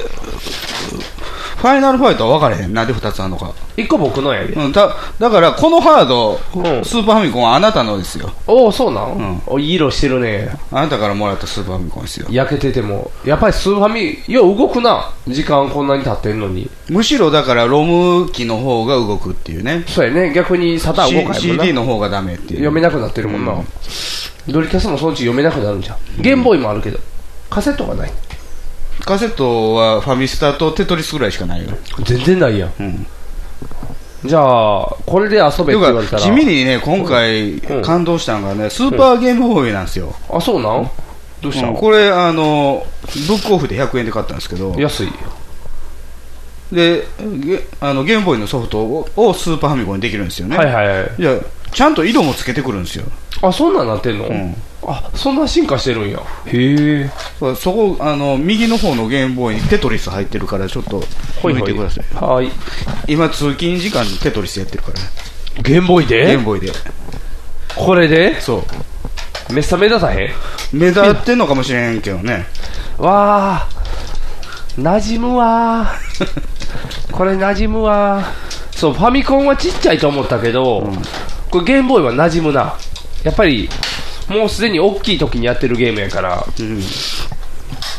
[1.64, 2.74] ファイナルファイトは分かれへん。
[2.74, 3.54] なんで2つあるのか。
[3.78, 4.52] 一個僕のやで。
[4.52, 6.38] うん、だだから、このハード、
[6.84, 8.34] スーパーファミコンはあなたのですよ。
[8.48, 10.50] おお、そうなん、おいい色してるね。
[10.72, 12.28] あなたからもらったスーパーファミコンですよ。
[12.30, 13.10] 焼けてても。
[13.24, 15.10] やっぱりスーファミ、よう動くな。
[15.26, 16.70] 時間こんなに経ってんのに。
[16.89, 19.86] むしろだから、ロム機の方が動くっていうね。
[19.88, 20.34] そうやね。
[20.34, 22.50] 逆にサターン動かへん CD の方がダメっていう。
[22.56, 23.54] 読めなくなってるもんな。
[24.50, 25.98] ドリキャスもそのうち読めなくなるんじゃん。
[26.22, 27.00] ゲームボーイもあるけど。
[27.50, 28.12] カセットがない。
[29.02, 31.70] カセットはファミスタとテトリスぐらいしかないよ。
[32.04, 32.74] 全然ないやん。
[32.80, 33.06] うん。
[34.26, 36.22] じゃあ、これで遊べって言われたら。
[36.22, 40.16] 地味にね、今回感動したのがね、スーパーゲームボーイなんですよ。
[40.30, 40.89] あ、そうなん？
[41.41, 41.66] どうした？
[41.66, 42.86] のうんこれ、あの、
[43.28, 45.10] ブックオフで100円で買ったんですけど、安い。
[46.72, 50.58] で、ゲあのゲームボーイのソフトををスーパーファミコンにできるんですよね。
[50.58, 51.12] はいはいはい。
[51.20, 51.38] いや、
[51.74, 53.04] ちゃんと色もつけてくるんですよ。
[53.41, 54.56] あ、そんなんなってんの、ん
[54.88, 56.20] あ、そんな進化してるんや。
[56.46, 57.12] へえ。
[57.40, 61.04] そうそこ、あの、右の方のゲームボーイにテトリス入ってるから、ちょっと、
[61.42, 62.06] ほいほい抜いてください。
[62.16, 62.52] はい。
[63.08, 65.00] 今、通勤時間にテトリスやってるから。
[65.62, 66.26] ゲームボーイで？
[66.26, 66.72] ゲームボーイで。
[67.76, 68.40] これで？
[68.42, 68.64] そ
[69.50, 69.54] う。
[69.54, 70.30] めっさ目立たへん？
[70.72, 72.46] 目立ってんのかもしれんけどね。
[72.98, 73.70] わあ
[74.78, 80.92] 馴染むわー これ馴染むわーそうファミコンはちっちゃいと思ったけど、
[81.52, 82.74] これゲームボーイは馴染むな
[83.24, 83.70] やっぱり
[84.30, 86.43] もうすでに大きい時にやってるゲームやから、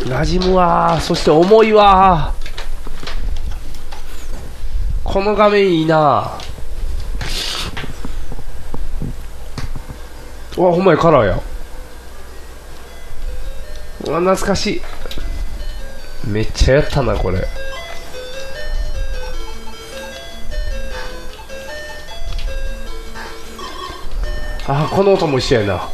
[0.00, 0.96] 馴染むわ。
[0.98, 2.34] ーそして重いわ。
[2.40, 2.44] ー
[5.04, 6.38] この画面いいな。
[10.56, 11.40] うわほんまやカラーや。
[14.06, 14.82] うわ懐かしい。
[16.26, 17.46] めっちゃやったなこれ。
[24.66, 25.88] あこの音も一緒やな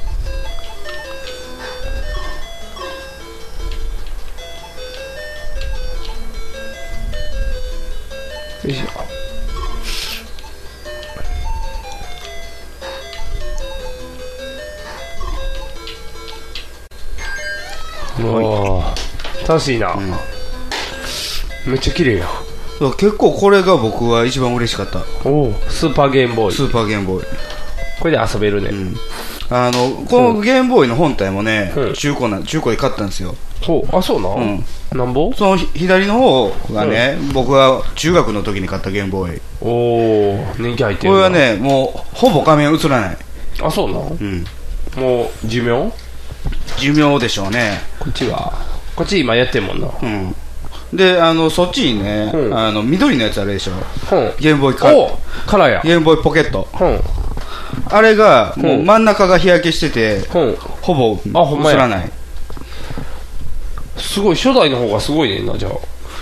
[19.50, 19.96] 楽しいな、
[21.66, 22.28] めっちゃ綺麗や
[22.96, 25.00] 結構これが僕は一番嬉しかった。
[25.28, 27.26] おおスーパーゲームボーイスーパーゲームボーイ。
[27.98, 28.70] これで遊べるね、
[29.50, 33.34] あの、このゲームボーイの本体もね、中古な、中古で買ったんですよ。
[33.60, 34.98] ほうあそうなん、うん。
[34.98, 35.32] なんぼ？
[35.34, 39.40] そのひ左の方がね、僕が中学の時に買ったゲームボーイ。
[39.60, 39.68] お
[40.40, 43.16] お年季入ってるなこれはね、もう、ほぼ画面映らない。
[43.60, 44.44] あそうなのうん。
[44.96, 45.92] もう寿命？
[46.78, 47.80] 寿命でしょうね。
[47.98, 48.69] こっちは？
[49.00, 49.88] こっち今やってんもんな。
[50.02, 50.34] うん。
[50.92, 53.72] で、あの、そっちにね、あの、緑のやつあるでしょ。
[53.72, 54.32] うん。
[54.38, 55.80] ゲームボーイカおカラーや。
[55.82, 56.68] ゲームボーイポケット。
[56.78, 57.00] うん。
[57.86, 60.20] あれが、もううん真ん中が日焼けしてて、
[60.82, 61.76] ほぼあほんまや。
[61.76, 62.10] 映らない。
[63.96, 65.72] すごい初代の方がすごいねんなじゃあ。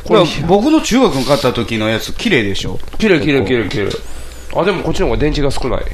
[0.05, 2.79] これ僕の中学に買った時のやつ綺麗でしょ。
[2.99, 3.91] 綺麗綺麗綺麗綺麗。
[4.55, 5.85] あでもこっちの方が電池が少ない。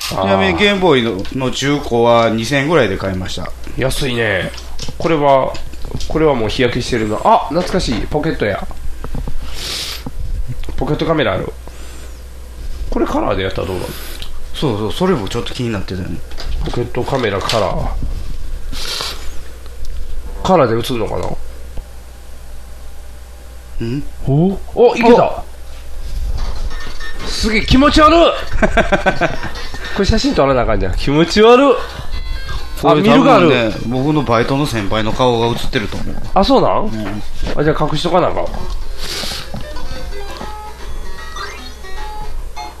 [0.00, 3.52] ちなみにゲームボーイのの中古は2000円ぐらいで買いました。
[3.76, 4.50] 安いね
[4.98, 5.52] これは
[6.08, 7.18] これはもう日焼けしてるな。
[7.24, 8.06] あ懐かしい。
[8.06, 8.66] ポケットや。
[10.76, 11.52] ポケットカメラある。
[12.90, 13.88] これカラーでやったらどうなの
[14.54, 16.18] そうそうそれもちょっと気になってたよね。
[16.64, 17.88] ポケットカメラカラー。
[20.42, 21.18] カラーで映るのか
[23.80, 23.86] な？
[23.86, 24.02] ん？
[24.26, 24.58] お？
[24.74, 25.44] おいけた。
[27.26, 28.18] すげえ気持ち悪い。
[29.94, 30.94] これ写真撮らなあかんじゃん。
[30.96, 31.74] 気持ち悪い
[32.84, 36.16] あ見るがある、ね、僕のバイトの先輩の顔が映ってると思う。
[36.34, 36.86] あそうなん、
[37.56, 38.42] あじゃあ隠しとかなあか。
[38.42, 38.46] ん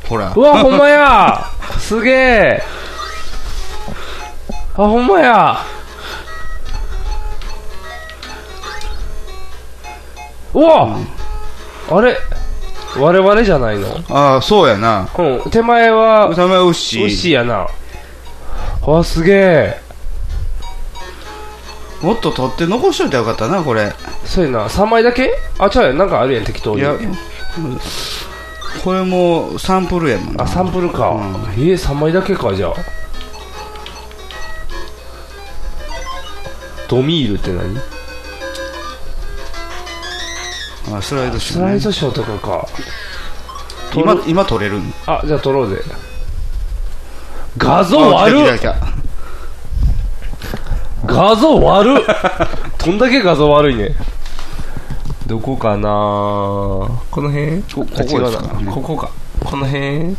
[0.08, 0.32] ほら。
[0.34, 1.44] うわほんまや。
[1.78, 2.62] すげえ。
[4.74, 5.58] あほんまや。
[10.54, 10.96] うわ、
[11.90, 12.16] あれ？
[12.96, 13.88] 我々じゃないの？
[14.08, 15.08] ああそうやな。
[15.18, 15.50] うん。
[15.50, 17.66] 手前は手前はウッシーウッシーやな。
[18.86, 19.87] あすげえ
[22.02, 23.92] もっと取って残しといたらよかったなこれ。
[24.24, 24.68] そうやな。
[24.68, 25.32] 3枚だけ？
[25.58, 25.98] あちゃうやん。
[25.98, 26.80] なんかあるやん適当に。
[26.80, 26.94] いや
[28.84, 30.44] これもサンプルやもんな。
[30.44, 31.16] あサンプルか、
[31.56, 32.74] えー、3枚だけかじゃあ。
[36.88, 37.76] ドミールって何？
[40.96, 42.68] あスライドショー、スライドショーとかか。
[43.94, 45.82] 今今撮れるあじゃあ撮ろうぜ。
[47.56, 49.07] 画像悪っあ来た来た来た
[51.06, 52.02] 画像悪っ。
[52.84, 53.94] どんだけ画像悪いね。
[55.26, 55.88] どこかな？
[55.88, 57.62] この辺？
[57.62, 58.54] こここですか？
[58.60, 59.10] ねここか。
[59.44, 60.16] この辺？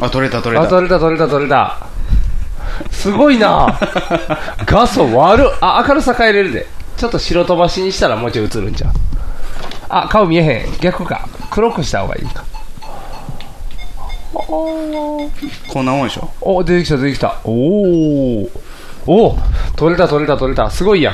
[0.00, 0.62] あ撮れた撮れた。
[0.62, 1.78] あ撮れた撮れた撮れた。
[2.90, 3.78] すごいな。
[4.66, 5.58] 画素悪っ。
[5.60, 6.66] あ明るさ変えれるで。
[6.96, 8.90] ちょっと白飛ばしにしたらもうちょい映るんじゃう？
[9.88, 10.78] あ顔見えへん。
[10.80, 11.28] 逆か。
[11.50, 12.44] 黒くした方がいいか
[14.34, 16.30] こんなもんでしょ？
[16.40, 17.36] お出てきた出てきた。
[17.44, 18.48] おお
[19.06, 19.38] お
[19.76, 20.70] 取れた取れた取れた。
[20.70, 21.12] すごいや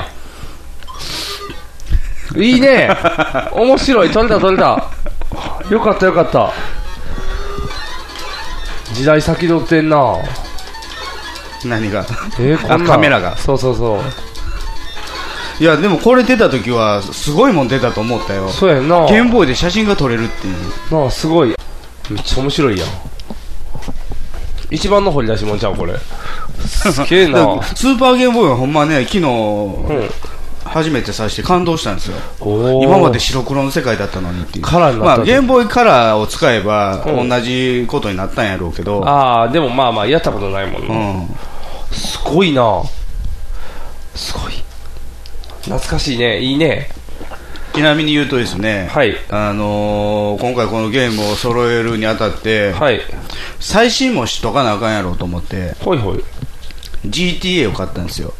[2.35, 2.41] ん。
[2.41, 2.89] いいね。
[3.53, 4.09] 面白い。
[4.09, 4.85] 取れた取れた。
[5.69, 6.51] よかったよかった。
[8.93, 10.15] 時代先取ってんな。
[11.65, 12.05] 何が？
[12.39, 13.37] えー、こんなカメラが。
[13.37, 13.99] そうそうそう。
[15.59, 18.49] いやでもこれ出た時はすごいもん出たと思ったよ。
[18.49, 19.05] そうやんな。
[19.05, 20.55] ゲームボーイで写真が撮れるっていう。
[20.91, 21.55] なあすごい。
[22.09, 22.87] めっちゃ面白いやん
[24.71, 25.93] 一番の掘り出しもんちゃうこれ。
[26.65, 27.61] すげえな。
[27.75, 29.25] スーパーゲームボーイはほんまね昨日、
[30.63, 32.17] 初めてさして感動したんですよ。
[32.81, 34.65] 今まで白黒の世界だったのにっていう。
[34.65, 37.29] カラーになったまあ、ゲームボーイカラーを使えばうん。
[37.29, 41.35] 同じことになったんやろうけど、ああでもまあまあやったことないもんな、うん。
[41.91, 42.81] すごいな。
[44.15, 44.53] すごい。
[45.63, 46.39] 懐かしいね。
[46.39, 46.89] いいね
[47.73, 49.15] ちなみに言うとですね、はい。
[49.29, 53.01] あのー今回このゲームを揃えるにあたって、はい。
[53.59, 56.23] 最新もしとかなあかんやろうと思ってほいほい。
[57.05, 58.33] GTA を買ったんですよ。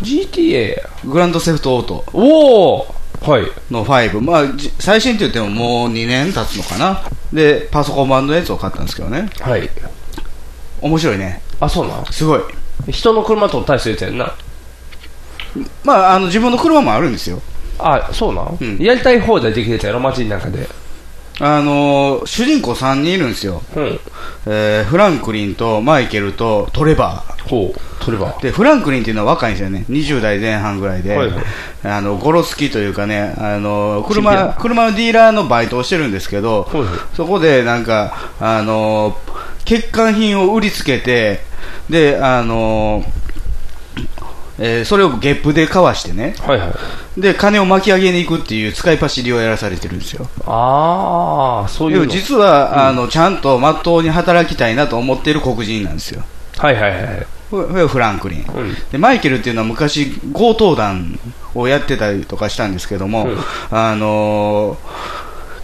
[0.00, 0.76] GTA
[1.06, 2.04] グランドセフトオート。
[2.12, 3.42] おおはい。
[3.70, 7.02] の5、まあ、じ最新って言ってももう2年経つのかな。
[7.32, 9.28] でパソコン版のやつを買ったんですけどね。
[9.40, 9.68] はい。
[10.80, 11.42] 面白いね。
[11.58, 12.06] あそうなん？
[12.06, 12.40] すごい。
[12.92, 14.34] 人の車と大するやつやんな。
[15.82, 17.42] まああの自分の車もあるんですよ
[17.78, 20.68] あそうなん、やりたい放題できるやつやろ街の中で。
[21.40, 24.00] あのー主人公3人いるんですよ、うん。
[24.46, 27.48] えーフランクリンとマイケルとトレバー。
[27.48, 27.80] ほう。
[28.04, 28.42] トレバー。
[28.42, 29.84] でフランクリンっていうのは若いんですよね。
[29.88, 31.44] 20代前半ぐらいで、はいはい。
[31.84, 36.90] あのゴロつきというかねあのチンピラ車車のディーラーのバイトをしてるんですけど、はいはい。
[37.14, 39.16] そこでなんかあの
[39.60, 41.40] 欠陥品を売りつけて
[41.88, 43.04] であの
[44.58, 46.66] えーそれをゲップでかわしてね、はいは
[47.16, 47.20] い。
[47.20, 50.28] で金を巻き上げに行くっていう使い走りをやらされてるんですよ。
[50.46, 56.22] ああそういう実は、あのちゃんとまっとうに働きたいなと思っている黒人なんですよ。
[56.56, 58.44] はいはいはいフランクリン、
[58.92, 61.18] でマイケルっていうのは昔強盗団
[61.54, 63.38] をやってたりとかしたんですけども、うん。
[63.70, 64.78] あのー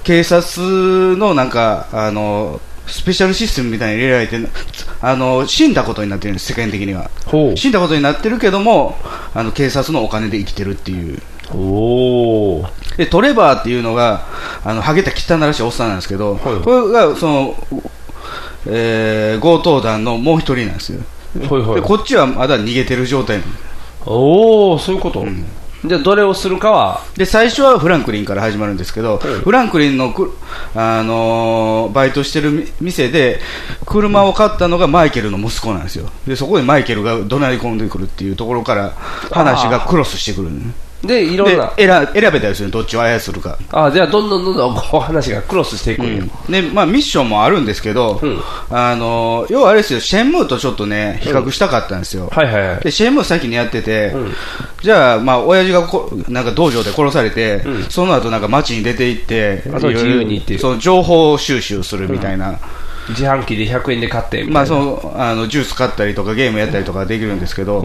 [0.04, 4.38] 警察のなんか、あのースペシャルシステムみたいに入れられて、
[5.00, 7.10] あの、死んだことになってるんです、世間的には。
[7.56, 8.96] 死んだことになってるけども、
[9.34, 11.20] あの、警察のお金で生きてるっていう。
[11.52, 12.64] お
[12.96, 14.26] で、トレバーっていうのが、
[14.64, 17.54] あの、ハゲた汚らしいおっさんなんですけど、これが、その、
[18.66, 21.00] えー強盗団のもう一人なんですよ。
[21.50, 21.74] はいはい。
[21.76, 23.40] で、こっちはまだ逃げてる状態
[24.06, 25.24] おおそういうこと、
[25.86, 27.02] じゃあどれをするかは。
[27.16, 30.36] で最初はフランクリンから始まるんですけど、フランクリンのく、
[30.74, 33.40] あのーバイトしてるみ店で
[33.84, 36.08] 車を買ったのがマイケルの息子なんですよ。
[36.26, 38.90] でそこでマイケルが怒鳴り込んでくるっていうところから
[39.30, 40.50] 話がクロスしてくる
[41.06, 41.72] でいろんな。
[41.76, 43.58] で選選べたりするどっちを操るか。
[43.70, 48.20] あじゃあどんどんどんどんこう話がクロスしていくんよ、で、まあ、ミッションもあるんですけど、
[48.70, 52.28] あの要はあれですよ、シェンムーとちょっとね、比較したかったんですよ。
[52.32, 52.80] はいはいはい。
[52.80, 54.14] で、シェンムー先にやってて、
[54.82, 60.60] じゃあ、まあ、親父がこなんか道場で殺されて、その後なんか街に出て行って、あと自由にっていう。
[60.60, 62.58] その情報収集するみたいな。
[63.08, 67.84] 自販機で100円で買ってまあ、そのあのジュース買ったりとかゲームやったりとかできるんですけど、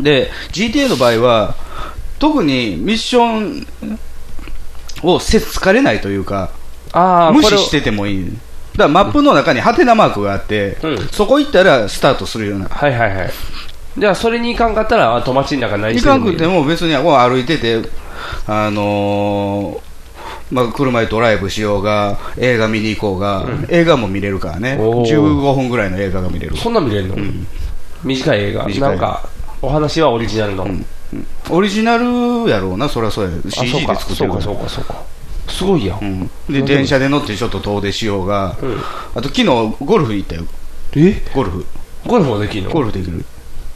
[0.00, 1.54] で GTA の場合は
[2.18, 3.66] 特にミッション
[5.02, 6.50] をせっつかれないというか
[6.92, 8.24] あ無視しててもいい。
[8.24, 8.38] だか
[8.84, 10.76] らマップの中にハテナマークがあって、
[11.12, 12.68] そこ行ったらスタートするような。
[12.68, 13.30] はいはいはい。
[13.98, 16.02] じゃあそれに行かんかったらあ友達の中何いし。
[16.02, 17.88] てもいいかんくても別にこう歩いてて
[18.46, 19.86] あのー
[20.50, 24.76] まあ、車でドライブしようが映画見に行こうが、映画も見れるからね。
[24.78, 25.10] おー。
[25.10, 26.56] 15分ぐらいの映画が見れる。
[26.56, 27.16] そんな見れるの、
[28.04, 28.64] 短い映画。
[28.66, 28.90] 短い。
[28.90, 29.28] なんか
[29.60, 30.68] お話はオリジナルの、
[31.50, 33.36] オリジナルやろうなそりゃそうや。
[33.46, 34.42] あ CG で作ってるから。
[34.42, 35.02] そうかそうかそうか
[35.48, 38.56] すごいやん、で電車で乗ってちょっと遠出しようが、
[39.14, 39.44] あと昨日
[39.80, 40.44] ゴルフ行ったよ。
[40.96, 41.22] え？
[41.32, 41.66] ゴルフ。
[42.04, 42.70] ゴルフもできるの？
[42.72, 43.24] ゴルフできる。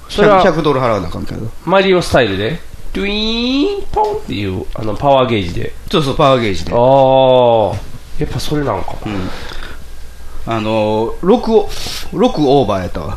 [0.08, 1.48] それは？100, 100ドル払わなあかんけど。
[1.64, 2.58] マリオスタイルで？
[2.92, 5.72] ドゥイーンポンっていうあのパワーゲージで。
[5.92, 6.72] そうそうパワーゲージで。
[6.72, 6.80] ああ
[8.18, 8.96] やっぱそれなんか、
[10.46, 13.16] あのー、6, オ6オーバーやったわ。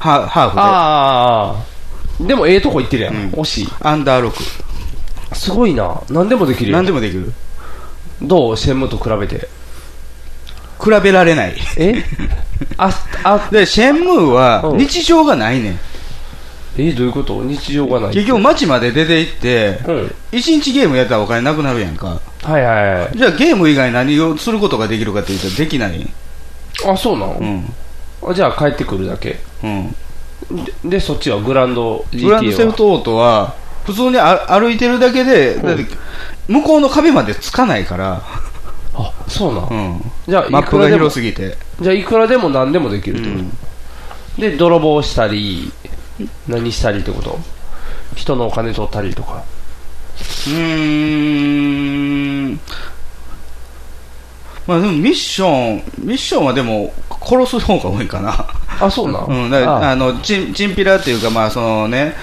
[0.00, 0.60] ハハーフで。
[0.60, 1.73] ああ
[2.20, 3.68] でもええとこ行ってるやん、惜しい。
[3.80, 6.00] アンダー6すごいな。
[6.10, 7.32] 何でもできるよ何でもできる。
[8.22, 9.48] どうシェンムと比べて？
[10.82, 11.54] 比べられない。
[11.76, 12.04] え？
[12.76, 12.90] あ
[13.24, 15.78] あ でシェンムーは日常がないねん。
[16.76, 17.42] えどういうこと？
[17.42, 18.14] 日常がない。
[18.14, 19.78] 結局街まで出て行って、
[20.32, 22.20] 1日ゲームやったらお金なくなるやんか。
[22.42, 23.10] はいはいはい。
[23.18, 26.06] じゃあゲーム以外何をすることができるかって言ったらできない
[26.86, 27.72] あそうなの、うん
[28.26, 29.94] あじゃあ帰ってくるだけうん
[30.82, 33.54] ででそっちはグランド GTA はグランドセフトオートは
[33.84, 35.86] 普通にあ歩いてるだけで、だって
[36.48, 38.22] 向こうの壁までつかないから、
[38.94, 41.56] あそうなん、うん、じゃあマップが広すぎて。
[41.80, 43.38] じゃあいくらでも何でもできるってこ
[44.36, 45.72] と、で泥棒したり
[46.46, 47.38] 何したりってこと？
[48.14, 49.44] 人のお金取ったりとか。
[50.46, 50.54] うー
[52.52, 52.60] ん。
[54.66, 58.46] まあでもミッションミッションはでも殺す方が多いかな。
[58.80, 59.96] あそうなん、うん、だああ。
[59.96, 62.14] のチンチンピラっていうか、まあそのね、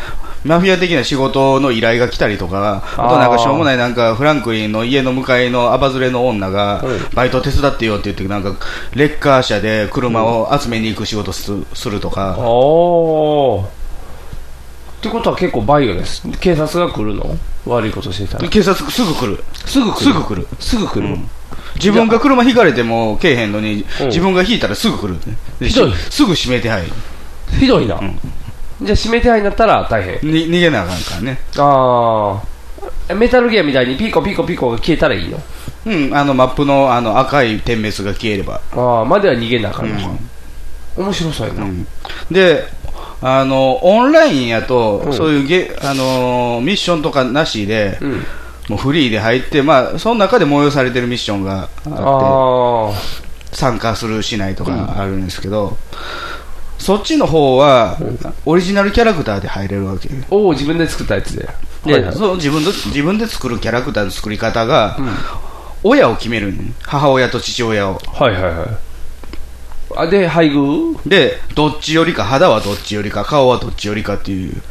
[0.44, 6.84] マフィア的な仕事の依頼が来たりとか、あとなんかしょうもないなんかフランクリンの家の向かいのアバズレの女が、
[7.14, 8.56] バイト手伝ってよって言って、なんか
[8.96, 16.28] レッカー車で車を集めに行く仕事すするとか、おおってことは結構バイオです。
[16.40, 17.38] 警察が来るの？
[17.66, 18.50] 悪いことしてたら。
[18.50, 19.44] 警察すぐ来る。
[19.54, 20.06] すぐ来る。
[20.06, 20.48] すぐ来る。
[20.60, 21.18] すぐ来る、
[21.76, 24.08] 自分が車引かれてもけえへんのに、うん。
[24.08, 25.18] 自分が引いたらすぐ来る。
[25.60, 25.70] で。
[25.70, 25.94] ひどい。
[26.10, 26.84] すぐ指名手配。
[27.60, 28.00] ひどいな、
[28.82, 30.32] じゃあ指名手配になったら大変。
[30.32, 31.40] に逃げなあかんからね。
[31.58, 32.42] あ
[33.10, 35.38] あメタルギアみたいにピコピコピコが消えたらいいの？
[35.86, 38.62] うん、あのマップのあの赤い点滅が消えれば。
[38.72, 40.16] ああまでは逃げなあかんのか、
[40.96, 41.68] 面白そうやな、
[42.32, 42.64] で、
[43.22, 48.00] あの、オンラインやと、そういうゲ、あのーミッションとかなしで、
[48.72, 55.78] もうフリーで入って、まあ、その中で催されてるミッションがあって、参加するしないとかあるんですけど、
[56.78, 57.98] そっちの方は、
[58.46, 60.08] オリジナルキャラクターで入れるわけ。
[60.30, 61.50] おお自分で作ったやつで
[61.86, 64.98] で、はいはいその自分で自分で作るキャラクターの作り方が、
[65.84, 68.00] 親を決めるん母親と父親を。
[68.14, 68.91] はいはいはい。
[69.98, 70.96] あ、で、配偶？
[71.06, 74.62] で、どっちよりか、肌はどっちよりか、顔はどっちよりかっていう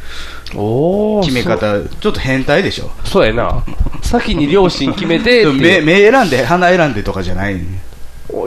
[0.55, 2.91] お決め方、ちょっと変態でしょ。
[3.05, 3.63] そうやな。
[4.01, 7.59] 先に両親決めて 目目選んで、鼻選んでとかじゃない。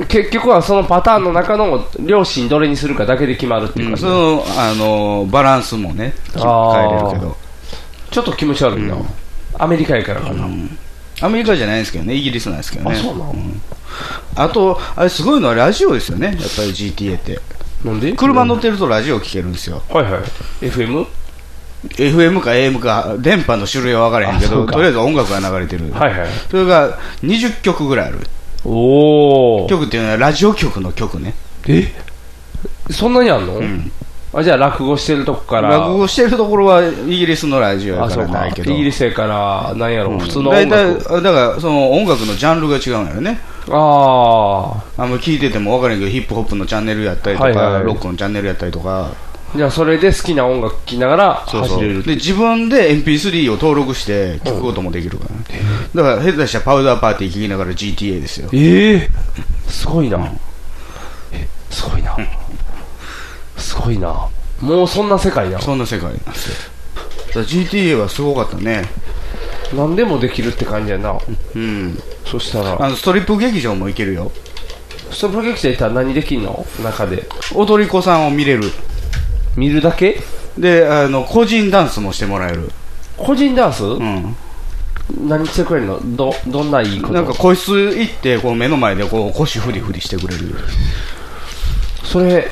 [0.08, 7.36] 結局はそのパターンの中の両親どれにするかだけで決まるっていうか、その、あの、バランスもね、変えれるけど。
[8.10, 8.96] ちょっと気持ち悪いな。
[9.58, 10.48] アメリカやからかな。
[11.24, 12.96] アメリカじゃないんですけどね、イギリスなんですけどね。
[12.96, 13.32] あそうなの？
[13.32, 13.60] ん
[14.36, 17.40] あと、あれすごいのはラジオですよね、やっぱり GTA って。
[17.84, 18.12] なんで？
[18.12, 19.82] 車乗ってるとラジオ聞けるんですよ。
[19.88, 20.22] はいはい。
[20.66, 21.06] FM?
[21.90, 25.92] FM か AM か、電波の種類は分からへんけど、とりあえず音楽が流れてる。
[25.92, 26.28] はいはい。
[26.50, 28.20] それが20曲ぐらいある。
[28.64, 29.66] おお。
[29.68, 31.34] 曲っていうのはラジオ局の曲ね。
[31.68, 31.92] え？
[32.90, 33.60] そんなにあんの、
[34.34, 35.68] あじゃあ落語してるとこから。
[35.78, 38.72] 落語してるところはイギリスのラジオやからないけど。
[38.72, 40.18] イギリスやからなんやろ、うん。
[40.18, 41.04] 普通の大音楽。
[41.04, 43.40] 体、だから、その音楽のジャンルが違うんやよね。
[43.70, 49.12] ああんま聞いてても分からんけど、ヒップホップのチャンネルやったりとか、はいはいロックのチャンネルやったりとか。
[49.56, 55.26] じゃあそれで好きな音楽聴きながら走れるで自分で MP3 を登録して聞くこともできるか
[55.94, 58.48] ら、だから下手したらパウダーパーティー聞きながら GTA ですよ。
[58.52, 59.08] ええ
[59.68, 60.18] すごいな、
[61.32, 62.16] えすごいな、
[63.56, 64.28] すごいな。
[64.60, 66.56] もうそんな世界なそんな世界なんですよ。
[67.28, 68.84] だから GTA はすごかったね。
[69.74, 71.18] 何でもできるって感じやな。
[71.54, 71.98] うん。
[72.24, 72.76] そしたら。
[72.80, 74.30] あのストリップ劇場も行けるよ。
[75.10, 76.64] ストップ劇場行ったら何できんの？
[76.82, 77.28] 中で。
[77.54, 78.70] 踊り子さんを見れる。
[79.56, 80.20] 見るだけ？
[80.58, 82.70] であの個人ダンスもしてもらえる。
[83.16, 83.84] 個人ダンス？
[83.84, 84.36] うん。
[85.26, 86.16] 何してくれるの？
[86.16, 87.14] どどんないいこと？
[87.14, 90.54] なんか個室行ってこう目の前でこう腰フリフリしてくれる。
[92.04, 92.50] それ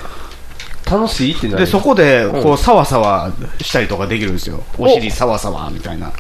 [0.93, 2.55] 楽しいってなでそこでこうん。
[2.55, 4.63] うサワサワしたりとかできるんですよ。
[4.77, 4.89] お。
[4.89, 6.13] 尻サワサワみたいな。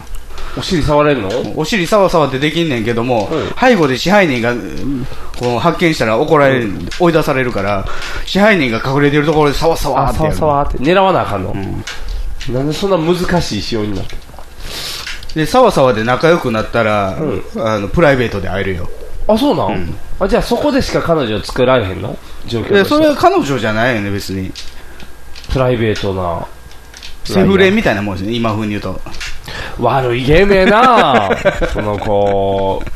[0.56, 1.30] お尻触れるの？
[1.56, 5.06] お尻サワサワってできんねんけども、背後で支配人がうん
[5.38, 7.86] こう発見したら怒られる、追い出されるから
[8.26, 10.78] 支配人が隠れてるところでサワサワあさってやるわさわって。
[10.78, 14.16] 狙わなあかんの、なんでそんな難しい仕様になって
[15.34, 17.16] でサワサワで仲良くなったら、
[17.56, 18.90] あのプライベートで会えるよ
[19.28, 22.16] あそうなん、あじゃあそこでしか彼女作られへんの？
[22.46, 24.50] 状況それは彼女じゃないよね別に。
[25.50, 26.46] プライベートな。
[27.24, 29.00] セフレみたいなもんですね今風に言うと。
[29.78, 31.30] 悪いゲームやな。
[31.72, 32.90] そのこう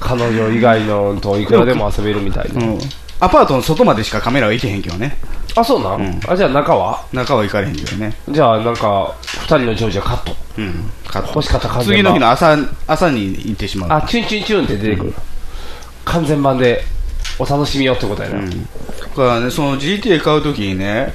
[0.00, 2.78] 彼女以外のといくらでも遊べるみたいな、うん。
[3.20, 5.16] アパートの外までしかカメラは行けへんけどね。
[5.54, 7.04] あそうなん、あじゃあ中は？
[7.12, 8.14] 中は行かれへんけどね。
[8.28, 10.36] じゃあなんか二人のジョージはカット。
[10.58, 11.28] うんカット。
[11.34, 12.56] 欲しかった完全版次の日の朝
[12.86, 13.92] 朝に行ってしまう。
[13.92, 15.14] あチュンチュンチュンって出てくる、
[16.08, 16.82] 完全版で
[17.38, 18.46] お楽しみよってことやな、だ
[19.14, 21.14] からね、その GTA 買うときにね、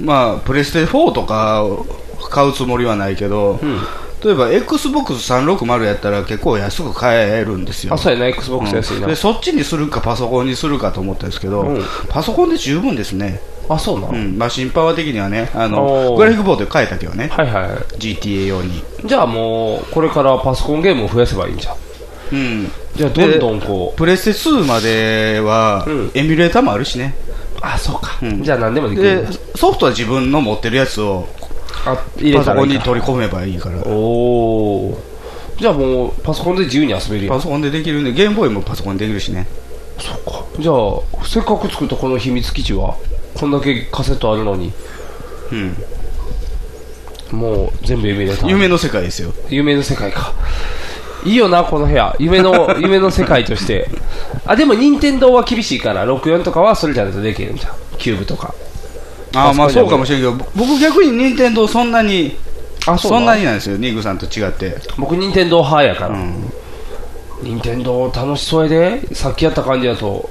[0.00, 1.86] まあ、プレステ4とかを
[2.30, 3.60] 買うつもりはないけど、
[4.24, 7.94] 例えば XBOX360 やったら結構安く買えるんですよ。
[7.94, 9.06] あそうやな XBOX 安いな。
[9.06, 11.84] で、そっちにするかパソコンにするかと思ったんですけど、うん。
[12.08, 13.40] パソコンで十分ですね。
[13.68, 16.16] あそうな、うん、マシンパワー的にはね、あおの、ー。
[16.16, 17.28] グラフィックボードで変えたけどね。
[17.28, 17.68] はいはい。
[17.98, 18.82] GTA 用に。
[19.04, 21.76] じゃあもうこれからパソコンゲームを増やせばいいんじゃん。
[22.32, 22.72] うん。
[22.96, 23.98] じゃあどんどんこう。
[23.98, 27.14] プレステ2までは、エミュレーターもあるしね。
[27.60, 28.24] あ、そうか。
[28.24, 31.28] んじゃあ何でもできるで、ソフトは自分の持ってるやつを、
[32.16, 33.82] 入れパソコンたらいいかに取り込めばいいから。
[33.86, 33.90] お
[34.90, 35.02] お
[35.58, 39.46] じゃあもうパソコンで自由に遊べるやんパソコンでできるんで、ゲームボーイもパソコンでできるしね。
[40.58, 42.96] じゃあせっかく作ったこの秘密基地は
[43.34, 44.72] こんだけカセットあるのに
[45.52, 45.76] うん。
[47.38, 49.32] もう全部夢で夢の世界ですよ。
[49.48, 50.32] 夢の世界か
[51.26, 52.14] いいよなこの部屋。
[52.18, 53.88] 夢の 夢の世界として。
[54.46, 57.72] あでも任天堂は厳しいから64とかはそれじゃないとできるんじゃん。
[57.98, 58.54] キューブとか。
[59.34, 62.36] ああ、まあそうかもしれれんけど、僕逆に任天堂そんなに、
[62.86, 64.76] あそうなそんなになんですよ、ニグさんと違って。
[64.96, 66.16] 僕任天堂派やから、
[67.42, 69.14] 任天堂楽しそうやで。
[69.14, 70.28] さっきやった感じだと。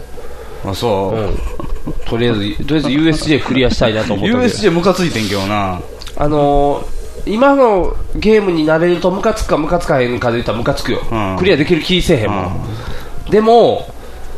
[0.65, 4.39] あそう、うん、とりあえずとりあえず USJ クリアしたいなと思ったけど。
[4.47, 5.79] USJ ムカついてんけどな。
[6.17, 6.94] あのー
[7.25, 11.35] 今のゲームになれるとムカつくかムカつかへんかで言ったらムカつくよ、うん。
[11.37, 13.87] クリアできる気せえへんもん、でも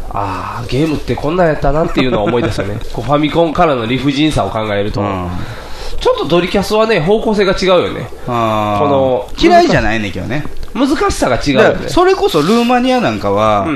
[0.10, 2.80] ああゲームってこんなんやったなっていうのは思い出すよね。
[2.94, 5.02] こうファミコンからの理不尽さを考えると、
[6.00, 8.08] ちょっとドリキャスはね方向性が違うよね。
[8.26, 10.46] この嫌いじゃないねんけどね。
[10.74, 11.90] 難しさが違うよね。
[11.90, 13.68] それこそルーマニアなんかは、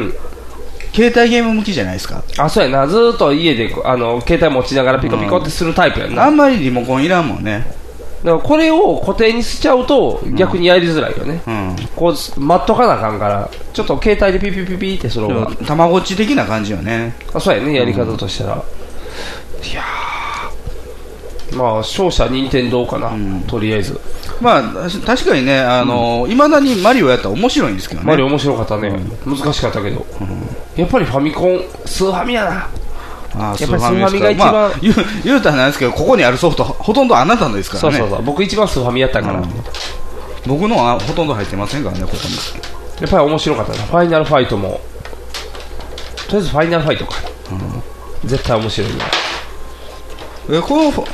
[0.94, 2.24] 携帯ゲーム向きじゃないですか。
[2.38, 2.88] あそうやな。
[2.88, 7.81] ずーっと家であの携帯持ちながらピコピコってするタイプやな、あんまりリモコンいらんもんね。
[8.24, 11.42] だからこれを固定にしちゃうと逆にやりづらいよね、
[11.96, 17.16] こう待っとかなあかんからちょっと携帯でピピピピってする方がたまごっち的な感じよね。
[17.34, 20.12] あそうやねやり方としたら、いやー。
[21.58, 23.12] まあ勝者任天堂かな、
[23.48, 24.00] とりあえず。
[24.40, 24.64] まあ、
[25.06, 28.08] 確かにね、あの、いまだにマリオやったら面白いんですけどね。
[28.08, 30.06] マリオ面白かったね、難しかったけど、
[30.76, 32.68] やっぱりファミコンスーファミやな
[33.36, 37.98] あーやっぱりスーファミが一番、まあ、言う 言うたらなんですけど、ここにあるソフト、ほとんどあなたのですからね。
[37.98, 38.26] そうそうそう。
[38.26, 39.42] 僕一番スーファミやったから、
[40.46, 42.36] 僕のはほとんど入ってませんからね、ここに。
[43.02, 43.72] やっぱり面白かった。
[43.74, 44.80] なファイナルファイトも。
[46.28, 47.16] とりあえずファイナルファイトか。
[47.22, 47.58] な、
[48.26, 49.06] 絶対面白いな
[50.50, 51.06] えこのファ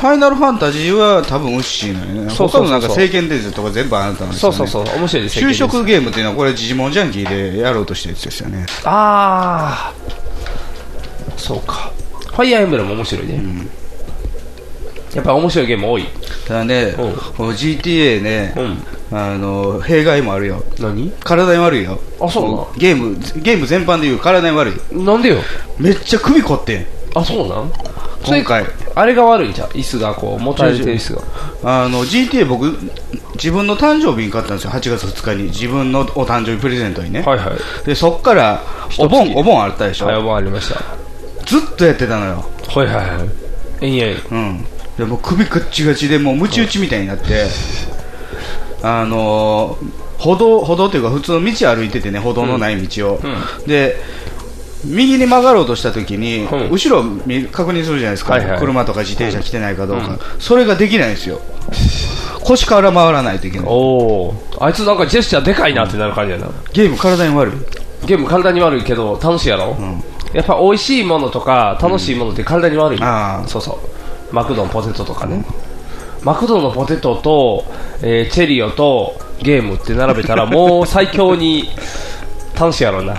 [0.00, 2.30] ファイナルファンタジーは多分ウッシーなんよね。
[2.30, 4.56] そうそうなんか聖剣伝説とか全部あなたなんですよ、ね。
[4.56, 4.98] そうそうそう。
[4.98, 5.40] 面白いです。
[5.40, 8.64] 就職ゲームっていうのはこれ、ジジモンジャンキーでやろうとしたやつですよね。
[8.84, 10.19] ああ
[11.40, 11.90] そうか
[12.28, 13.42] ファイアーエンブレム面白いね、
[15.14, 16.04] やっぱ面白いゲーム多い
[16.46, 17.02] ただね、こ
[17.46, 18.54] の GTA ね、
[19.12, 20.62] あの、弊害もあるよ。
[20.78, 21.10] 何？
[21.24, 22.00] 体に悪いよ。
[22.20, 24.96] あそうゲーム、ゲーム全般で言う体に悪い。
[24.96, 25.38] なんでよ？
[25.78, 26.86] めっちゃ首凝ってん。
[27.14, 27.72] あそうなん？
[28.24, 28.64] 今回。
[28.94, 29.68] あれが悪いんちゃう？
[29.70, 31.22] 椅子がこう、持たれてる椅子が。
[31.84, 32.76] あの、GTA 僕、
[33.34, 35.44] 自分の誕生日に買ったんですよ、8月2日に。
[35.44, 37.22] 自分のお誕生日プレゼントにね。
[37.22, 37.86] はいはい。
[37.86, 38.62] で、そっから、
[38.98, 40.06] お盆、お盆あったでしょ。
[40.06, 40.99] はい、お盆ありました。
[41.50, 42.44] ずっとやってたのよ。
[42.68, 43.28] はいはいはい。
[43.80, 44.16] えんえん。
[44.30, 44.64] うん。
[44.96, 47.46] でもう首ガッチガチで、もうムチ打ちみたいになって、
[48.82, 53.20] あのー歩道、歩道っていうか普通の道歩いててね、歩道のない道を。
[53.66, 53.96] で、
[54.84, 61.40] 右に曲がろうとした時に、後ろ見確認するじゃないですか、はいはい車とか自転車来てないかどうか、それができないんですよ。
[62.44, 63.66] 腰から回らないといけない。
[63.68, 64.34] おお。
[64.60, 66.48] あいつなんかジェスチャーでかいなってなる感じやな。
[66.72, 67.54] ゲーム体に悪い
[68.06, 69.76] ゲーム体に悪いけど楽しいやろ、
[70.32, 72.98] やっぱ美味しいものとか楽しいものって体に悪い、
[73.48, 74.34] そうそう。
[74.34, 75.44] マクドのポテトとかね、
[76.22, 77.64] マクドのポテトと、
[78.02, 81.70] えーチェリオとゲームって並べたら もう最強に
[82.58, 83.16] 楽しいやろな。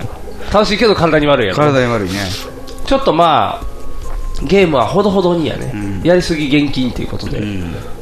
[0.52, 1.56] 楽しいけど体に悪いやろ。
[1.56, 2.18] 体に悪いね。
[2.86, 3.72] ちょっとまあ
[4.44, 7.40] ゲームはほどほどにやね、やりすぎ厳禁っていうことで、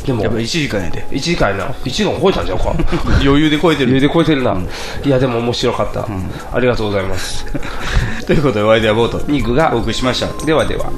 [0.04, 0.22] でも。
[0.22, 1.04] やっぱ1時間やで。
[1.10, 1.64] 1時間やな。
[1.66, 2.74] 1時間超えたんちゃうか。
[3.22, 3.90] 余裕で超えてる。
[3.90, 4.56] 余裕で超えてるな、
[5.04, 6.06] いやでも面白かった、
[6.52, 7.46] ありがとうございます。
[8.26, 9.20] ということで、ワイデアボート。
[9.30, 10.44] ニグがお送りしました。
[10.44, 10.90] ではでは